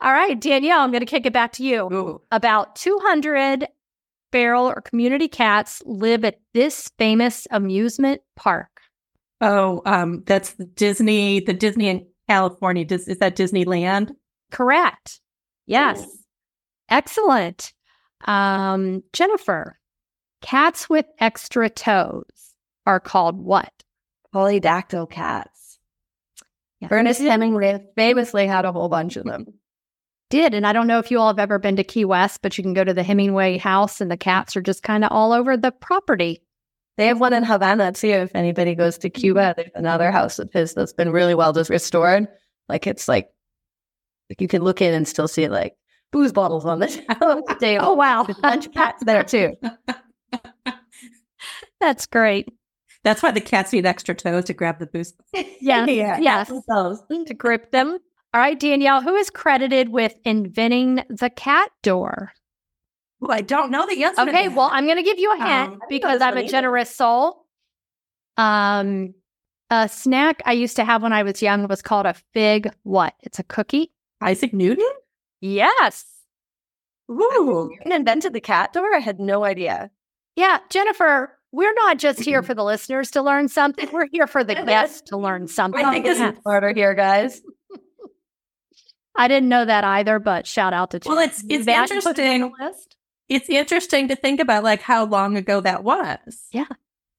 right, 0.00 0.40
Danielle, 0.40 0.78
I'm 0.78 0.92
going 0.92 1.00
to 1.00 1.04
kick 1.04 1.26
it 1.26 1.32
back 1.32 1.50
to 1.54 1.64
you. 1.64 1.92
Ooh. 1.92 2.22
About 2.30 2.76
200 2.76 3.66
feral 4.30 4.68
or 4.68 4.82
community 4.82 5.26
cats 5.26 5.82
live 5.84 6.24
at 6.24 6.38
this 6.54 6.88
famous 6.96 7.48
amusement 7.50 8.20
park. 8.36 8.68
Oh, 9.40 9.82
um, 9.84 10.22
that's 10.26 10.52
the 10.52 10.66
Disney, 10.66 11.40
the 11.40 11.52
Disney 11.52 11.88
in 11.88 12.06
California. 12.28 12.84
Dis- 12.84 13.08
is 13.08 13.18
that 13.18 13.34
Disneyland? 13.34 14.12
Correct. 14.52 15.20
Yes. 15.66 16.06
Excellent. 16.88 17.72
Um, 18.26 19.02
Jennifer, 19.12 19.80
cats 20.40 20.88
with 20.88 21.06
extra 21.18 21.68
toes 21.68 22.54
are 22.86 23.00
called 23.00 23.40
what? 23.40 23.72
Polydactyl 24.32 25.10
cats. 25.10 25.55
Yeah. 26.90 26.98
Ernest 26.98 27.20
Hemingway 27.20 27.84
famously 27.96 28.46
had 28.46 28.64
a 28.64 28.72
whole 28.72 28.88
bunch 28.88 29.16
of 29.16 29.24
them. 29.24 29.46
did. 30.30 30.54
And 30.54 30.66
I 30.66 30.72
don't 30.72 30.86
know 30.86 30.98
if 30.98 31.10
you 31.10 31.20
all 31.20 31.28
have 31.28 31.38
ever 31.38 31.58
been 31.58 31.76
to 31.76 31.84
Key 31.84 32.04
West, 32.04 32.40
but 32.42 32.56
you 32.58 32.64
can 32.64 32.74
go 32.74 32.84
to 32.84 32.94
the 32.94 33.02
Hemingway 33.02 33.58
house 33.58 34.00
and 34.00 34.10
the 34.10 34.16
cats 34.16 34.56
are 34.56 34.62
just 34.62 34.82
kind 34.82 35.04
of 35.04 35.12
all 35.12 35.32
over 35.32 35.56
the 35.56 35.72
property. 35.72 36.42
They 36.96 37.06
have 37.06 37.20
one 37.20 37.32
in 37.32 37.44
Havana 37.44 37.92
too. 37.92 38.08
If 38.08 38.34
anybody 38.34 38.74
goes 38.74 38.98
to 38.98 39.10
Cuba, 39.10 39.54
there's 39.56 39.68
mm-hmm. 39.68 39.78
another 39.78 40.10
house 40.10 40.38
of 40.38 40.50
his 40.52 40.74
that's 40.74 40.92
been 40.92 41.12
really 41.12 41.34
well 41.34 41.52
just 41.52 41.70
restored. 41.70 42.26
Like 42.68 42.86
it's 42.86 43.06
like, 43.06 43.28
like 44.30 44.40
you 44.40 44.48
can 44.48 44.62
look 44.62 44.80
in 44.80 44.94
and 44.94 45.06
still 45.06 45.28
see 45.28 45.48
like 45.48 45.74
booze 46.10 46.32
bottles 46.32 46.64
on 46.64 46.80
the 46.80 46.86
table. 47.60 47.84
Oh, 47.86 47.94
wow. 47.94 48.26
Bunch 48.42 48.66
of 48.66 48.72
cats 48.72 49.04
there 49.04 49.22
too. 49.22 49.54
That's 51.80 52.06
great. 52.06 52.48
That's 53.06 53.22
why 53.22 53.30
the 53.30 53.40
cats 53.40 53.72
need 53.72 53.86
extra 53.86 54.16
toes 54.16 54.46
to 54.46 54.52
grab 54.52 54.80
the 54.80 54.86
boost. 54.86 55.14
Yes. 55.60 55.88
yeah, 55.88 56.18
yes. 56.18 56.48
themselves. 56.48 57.00
To 57.08 57.34
grip 57.34 57.70
them. 57.70 57.98
All 58.34 58.40
right, 58.40 58.58
Danielle, 58.58 59.00
who 59.00 59.14
is 59.14 59.30
credited 59.30 59.90
with 59.90 60.16
inventing 60.24 60.96
the 61.08 61.30
cat 61.30 61.70
door? 61.84 62.32
Well, 63.20 63.30
I 63.30 63.42
don't 63.42 63.70
know 63.70 63.86
the 63.86 64.02
answer. 64.02 64.24
to 64.24 64.28
Okay, 64.30 64.48
that. 64.48 64.56
well, 64.56 64.68
I'm 64.72 64.86
going 64.86 64.96
to 64.96 65.04
give 65.04 65.20
you 65.20 65.30
a 65.30 65.34
Um, 65.34 65.40
hint 65.40 65.74
I 65.82 65.86
because 65.88 66.20
I'm 66.20 66.30
one 66.34 66.38
a 66.38 66.40
either. 66.40 66.50
generous 66.50 66.90
soul. 66.94 67.46
Um, 68.36 69.14
a 69.70 69.88
snack 69.88 70.42
I 70.44 70.52
used 70.52 70.74
to 70.76 70.84
have 70.84 71.02
when 71.02 71.12
I 71.12 71.22
was 71.22 71.40
young 71.40 71.68
was 71.68 71.82
called 71.82 72.06
a 72.06 72.14
fig 72.34 72.68
what? 72.82 73.14
It's 73.20 73.38
a 73.38 73.44
cookie. 73.44 73.92
Isaac 74.20 74.52
Newton. 74.52 74.90
Yes. 75.40 76.04
Ooh, 77.10 77.70
And 77.84 77.92
invented 77.92 78.32
the 78.32 78.40
cat 78.40 78.72
door? 78.72 78.92
I 78.94 78.98
had 78.98 79.20
no 79.20 79.44
idea. 79.44 79.90
Yeah, 80.34 80.58
Jennifer, 80.70 81.35
we're 81.52 81.74
not 81.74 81.98
just 81.98 82.20
here 82.20 82.42
for 82.42 82.54
the 82.54 82.64
listeners 82.64 83.10
to 83.12 83.22
learn 83.22 83.48
something. 83.48 83.88
We're 83.92 84.08
here 84.12 84.26
for 84.26 84.44
the 84.44 84.54
guests 84.66 85.02
to 85.08 85.16
learn 85.16 85.48
something. 85.48 85.84
I 85.84 85.92
think 85.92 86.06
it's 86.06 86.40
smarter 86.42 86.72
here, 86.74 86.94
guys. 86.94 87.40
I 89.14 89.28
didn't 89.28 89.48
know 89.48 89.64
that 89.64 89.84
either, 89.84 90.18
but 90.18 90.46
shout 90.46 90.72
out 90.74 90.90
to 90.90 91.00
Well, 91.06 91.18
it's- 91.18 91.42
it's 91.48 91.64
That 91.66 91.90
it 91.90 91.94
interesting. 91.94 92.52
it's 93.28 93.48
interesting 93.48 94.08
to 94.08 94.16
think 94.16 94.40
about 94.40 94.62
like 94.64 94.82
how 94.82 95.06
long 95.06 95.36
ago 95.36 95.60
that 95.60 95.82
was. 95.82 96.44
Yeah. 96.52 96.66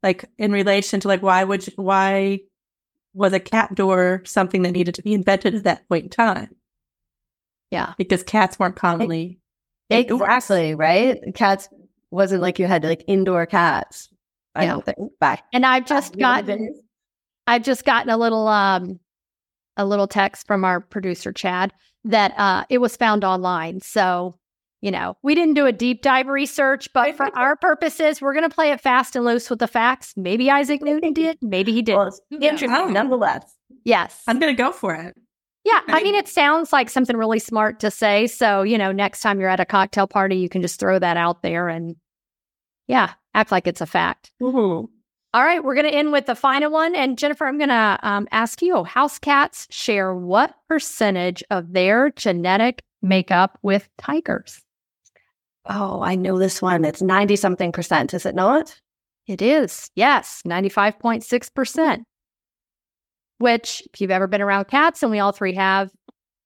Like 0.04 0.26
in 0.38 0.52
relation 0.52 1.00
to 1.02 1.08
like 1.08 1.24
why 1.24 1.44
would 1.44 1.66
you, 1.66 1.74
why 1.76 2.42
was 3.14 3.34
a 3.34 3.40
cat 3.40 3.74
door 3.74 4.22
something 4.26 4.62
that 4.62 4.72
needed 4.74 4.94
to 4.96 5.02
be 5.02 5.14
invented 5.16 5.56
at 5.56 5.64
that 5.64 5.90
point 5.90 6.04
in 6.04 6.10
time? 6.12 6.56
Yeah. 7.72 7.94
Because 7.98 8.22
cats 8.24 8.60
weren't 8.60 8.76
commonly 8.76 9.40
Exactly, 9.90 10.76
right? 10.76 11.18
Cats 11.34 11.68
wasn't 12.12 12.42
like 12.42 12.60
you 12.60 12.68
had 12.68 12.84
like 12.84 13.06
indoor 13.08 13.46
cats. 13.46 14.10
I 14.58 14.64
Yeah. 14.64 14.72
don't 14.74 14.86
think 14.86 14.98
back. 15.20 15.44
And 15.54 15.66
I've 15.66 15.86
just 15.86 16.14
the 16.14 16.20
gotten. 16.20 16.82
I've 17.48 17.64
just 17.64 17.86
gotten 17.86 18.10
a 18.10 18.18
little 18.18 18.48
um 18.48 19.00
a 19.78 19.86
little 19.86 20.08
text 20.08 20.48
from 20.48 20.66
our 20.66 20.80
producer 20.82 21.32
Chad 21.32 21.72
that 22.06 22.34
uh 22.38 22.66
it 22.70 22.80
was 22.80 22.98
found 22.98 23.24
online. 23.24 23.80
So, 23.82 24.38
you 24.82 24.92
know, 24.92 25.16
we 25.24 25.36
didn't 25.36 25.54
do 25.54 25.66
a 25.66 25.72
deep 25.72 26.02
dive 26.02 26.28
research, 26.28 26.90
but 26.94 27.16
for 27.16 27.26
our 27.38 27.56
purposes, 27.56 28.22
we're 28.22 28.34
gonna 28.34 28.50
play 28.50 28.72
it 28.72 28.82
fast 28.82 29.16
and 29.16 29.24
loose 29.26 29.50
with 29.50 29.60
the 29.60 29.68
facts. 29.68 30.14
Maybe 30.18 30.50
Isaac 30.52 30.82
Newton 30.82 31.14
did, 31.14 31.38
maybe 31.42 31.72
he 31.72 31.82
did. 31.82 31.96
Well, 31.96 32.08
it's 32.08 32.20
Yeah. 32.30 32.50
interesting 32.52 32.72
Oh. 32.76 32.88
nonetheless. 32.90 33.44
yes. 33.86 34.24
I'm 34.28 34.40
gonna 34.40 34.54
go 34.54 34.72
for 34.72 34.96
it. 34.96 35.16
Yeah, 35.64 35.82
I 35.90 36.00
I- 36.00 36.04
mean, 36.04 36.16
it 36.16 36.28
sounds 36.30 36.72
like 36.72 36.90
something 36.90 37.18
really 37.18 37.40
smart 37.40 37.82
to 37.82 37.92
say. 37.92 38.28
So, 38.28 38.64
you 38.64 38.78
know, 38.78 38.92
next 38.94 39.20
time 39.22 39.40
you're 39.40 39.50
at 39.50 39.60
a 39.60 39.66
cocktail 39.66 40.08
party, 40.08 40.38
you 40.38 40.48
can 40.50 40.62
just 40.62 40.80
throw 40.80 40.98
that 41.00 41.18
out 41.18 41.42
there 41.44 41.68
and, 41.68 41.96
yeah, 42.88 43.14
act 43.34 43.52
like 43.52 43.68
it's 43.68 43.82
a 43.82 43.86
fact. 43.86 44.32
All 45.34 45.44
right, 45.44 45.64
we're 45.64 45.76
going 45.76 45.86
to 45.86 45.96
end 45.96 46.12
with 46.12 46.26
the 46.26 46.36
final 46.36 46.72
one. 46.72 46.96
And 46.96 47.18
Jennifer, 47.18 47.46
I'm 47.46 47.58
going 47.58 47.70
to 47.70 48.00
um, 48.02 48.28
ask 48.32 48.62
you 48.62 48.84
house 48.84 49.20
cats 49.20 49.68
share 49.70 50.16
what 50.16 50.56
percentage 50.68 51.44
of 51.52 51.74
their 51.74 52.10
genetic 52.12 52.82
makeup 53.02 53.58
with 53.62 53.90
tigers? 53.98 54.62
Oh, 55.66 56.02
I 56.02 56.16
know 56.16 56.40
this 56.40 56.62
one. 56.62 56.86
It's 56.86 57.02
90 57.02 57.36
something 57.36 57.72
percent, 57.72 58.14
is 58.14 58.26
it 58.26 58.36
not? 58.36 58.80
It 59.28 59.42
is. 59.42 59.92
Yes, 59.96 60.42
95.6%. 60.48 62.04
Which, 63.40 63.84
if 63.94 64.02
you've 64.02 64.12
ever 64.12 64.28
been 64.28 64.42
around 64.42 64.66
cats, 64.66 65.04
and 65.04 65.12
we 65.12 65.20
all 65.20 65.32
three 65.32 65.54
have, 65.54 65.92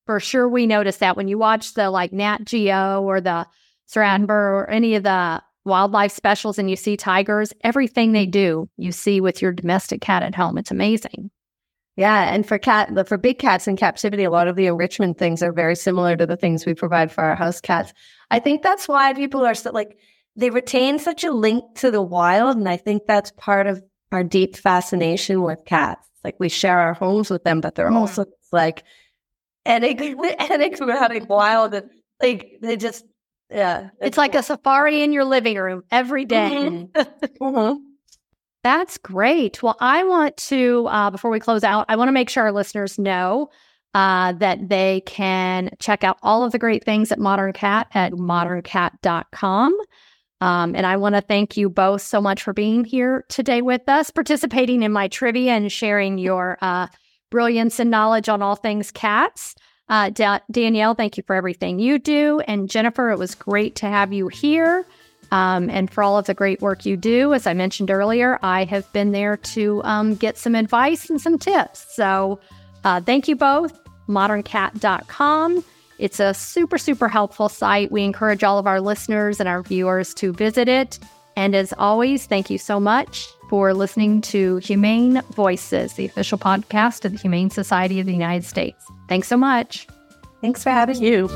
for 0.06 0.20
sure 0.20 0.50
we 0.50 0.66
notice 0.66 0.98
that 0.98 1.16
when 1.16 1.28
you 1.28 1.38
watch 1.38 1.76
the 1.76 1.90
like 1.90 2.12
Nat 2.12 2.40
Geo 2.44 3.02
or 3.04 3.22
the 3.22 3.48
Saranber 3.88 4.30
or 4.30 4.70
any 4.70 4.96
of 4.96 5.04
the 5.04 5.42
wildlife 5.66 6.12
specials 6.12 6.58
and 6.58 6.70
you 6.70 6.76
see 6.76 6.98
tigers, 6.98 7.54
everything 7.64 8.12
they 8.12 8.26
do, 8.26 8.70
you 8.78 8.92
see 8.92 9.22
with 9.22 9.42
your 9.42 9.52
domestic 9.52 10.02
cat 10.02 10.24
at 10.24 10.36
home. 10.36 10.58
It's 10.58 10.72
amazing. 10.72 11.30
Yeah, 11.98 12.34
and 12.34 12.48
for 12.48 12.58
cat 12.58 13.08
for 13.08 13.18
big 13.18 13.38
cats 13.38 13.68
in 13.68 13.76
captivity, 13.76 14.24
a 14.24 14.32
lot 14.32 14.48
of 14.48 14.56
the 14.56 14.66
enrichment 14.66 15.18
things 15.18 15.44
are 15.44 15.52
very 15.52 15.76
similar 15.76 16.16
to 16.16 16.26
the 16.26 16.38
things 16.38 16.66
we 16.66 16.74
provide 16.74 17.12
for 17.12 17.24
our 17.24 17.36
house 17.36 17.60
cats. 17.60 17.94
I 18.32 18.40
think 18.40 18.64
that's 18.64 18.88
why 18.88 19.14
people 19.14 19.46
are 19.46 19.54
so 19.54 19.72
like 19.72 19.98
they 20.36 20.50
retain 20.50 21.00
such 21.00 21.24
a 21.24 21.32
link 21.32 21.64
to 21.76 21.92
the 21.92 22.02
wild, 22.02 22.58
and 22.58 22.70
I 22.70 22.78
think 22.78 23.04
that's 23.06 23.32
part 23.32 23.68
of 23.68 23.84
our 24.12 24.24
deep 24.24 24.56
fascination 24.56 25.42
with 25.42 25.66
cats. 25.66 26.08
Like 26.24 26.36
we 26.40 26.48
share 26.48 26.80
our 26.80 26.94
homes 26.94 27.30
with 27.30 27.44
them, 27.44 27.60
but 27.60 27.76
they're 27.76 27.90
mm. 27.90 27.98
also 27.98 28.26
like 28.54 28.84
enigmatic, 29.66 31.30
wild, 31.30 31.74
and 31.74 31.90
like 32.22 32.58
they 32.62 32.78
just 32.78 33.06
yeah. 33.52 33.90
It's, 34.00 34.08
it's 34.08 34.18
like 34.18 34.32
cool. 34.32 34.40
a 34.40 34.44
safari 34.44 35.04
in 35.04 35.14
your 35.14 35.26
living 35.26 35.58
room 35.58 35.84
every 35.92 36.26
day. 36.26 36.50
Mm-hmm. 36.52 37.44
mm-hmm. 37.44 37.84
That's 38.64 38.98
great. 38.98 39.64
Well, 39.64 39.78
I 39.80 40.04
want 40.04 40.38
to, 40.38 40.88
uh, 40.88 41.10
before 41.10 41.32
we 41.32 41.40
close 41.40 41.64
out, 41.64 41.86
I 41.90 41.96
want 41.96 42.10
to 42.10 42.14
make 42.14 42.30
sure 42.30 42.44
our 42.44 42.52
listeners 42.52 43.00
know 43.00 43.50
uh, 43.94 44.34
that 44.34 44.70
they 44.70 45.02
can 45.06 45.72
check 45.80 46.04
out 46.04 46.18
all 46.22 46.44
of 46.44 46.52
the 46.52 46.60
great 46.60 46.84
things 46.84 47.12
at 47.12 47.20
Modern 47.20 47.54
Cat 47.54 47.88
at 47.94 48.14
moderncat.com. 48.14 49.78
Um, 50.42 50.76
and 50.76 50.86
I 50.86 50.98
want 50.98 51.16
to 51.16 51.22
thank 51.22 51.58
you 51.58 51.70
both 51.70 52.02
so 52.02 52.20
much 52.20 52.42
for 52.42 52.54
being 52.54 52.84
here 52.84 53.26
today 53.30 53.62
with 53.62 53.88
us, 53.88 54.10
participating 54.10 54.82
in 54.82 54.92
my 54.92 55.08
trivia 55.08 55.54
and 55.54 55.72
sharing 55.72 56.18
your 56.18 56.58
uh, 56.62 56.88
brilliance 57.30 57.80
and 57.80 57.92
knowledge 57.92 58.30
on 58.30 58.42
all 58.42 58.56
things 58.56 58.92
cats. 58.92 59.56
Uh, 59.92 60.10
da- 60.10 60.40
Danielle, 60.50 60.96
thank 60.96 61.18
you 61.18 61.24
for 61.28 61.36
everything 61.36 61.78
you 61.78 62.00
do. 62.00 62.40
And 62.48 62.70
Jennifer, 62.70 63.12
it 63.12 63.20
was 63.20 63.36
great 63.36 63.76
to 63.76 63.88
have 63.88 64.14
you 64.14 64.30
here 64.30 64.86
um, 65.32 65.70
and 65.70 65.92
for 65.92 66.02
all 66.02 66.18
of 66.18 66.26
the 66.26 66.34
great 66.34 66.62
work 66.62 66.86
you 66.86 66.96
do. 66.96 67.34
As 67.34 67.46
I 67.46 67.54
mentioned 67.54 67.92
earlier, 67.92 68.40
I 68.42 68.64
have 68.64 68.92
been 68.94 69.12
there 69.12 69.36
to 69.36 69.84
um, 69.84 70.16
get 70.16 70.38
some 70.38 70.56
advice 70.56 71.10
and 71.10 71.20
some 71.20 71.38
tips. 71.38 71.86
So 71.94 72.40
uh, 72.86 73.02
thank 73.02 73.28
you 73.28 73.36
both. 73.36 73.78
ModernCat.com. 74.08 75.64
It's 76.00 76.22
a 76.22 76.34
super, 76.34 76.78
super 76.78 77.10
helpful 77.10 77.50
site. 77.50 77.92
We 77.92 78.04
encourage 78.04 78.46
all 78.46 78.58
of 78.58 78.68
our 78.68 78.80
listeners 78.80 79.42
and 79.42 79.50
our 79.50 79.62
viewers 79.62 80.14
to 80.16 80.32
visit 80.32 80.70
it. 80.70 81.00
And 81.36 81.54
as 81.54 81.74
always, 81.78 82.26
thank 82.28 82.50
you 82.50 82.58
so 82.58 82.80
much 82.80 83.28
for 83.52 83.74
listening 83.74 84.22
to 84.22 84.56
Humane 84.60 85.22
Voices, 85.34 85.96
the 85.96 86.06
official 86.06 86.38
podcast 86.38 87.04
of 87.04 87.12
the 87.12 87.18
Humane 87.18 87.50
Society 87.50 88.00
of 88.00 88.06
the 88.06 88.14
United 88.14 88.46
States. 88.46 88.86
Thanks 89.10 89.28
so 89.28 89.36
much. 89.36 89.88
Thanks 90.40 90.64
for 90.64 90.70
having 90.70 91.04
you. 91.04 91.28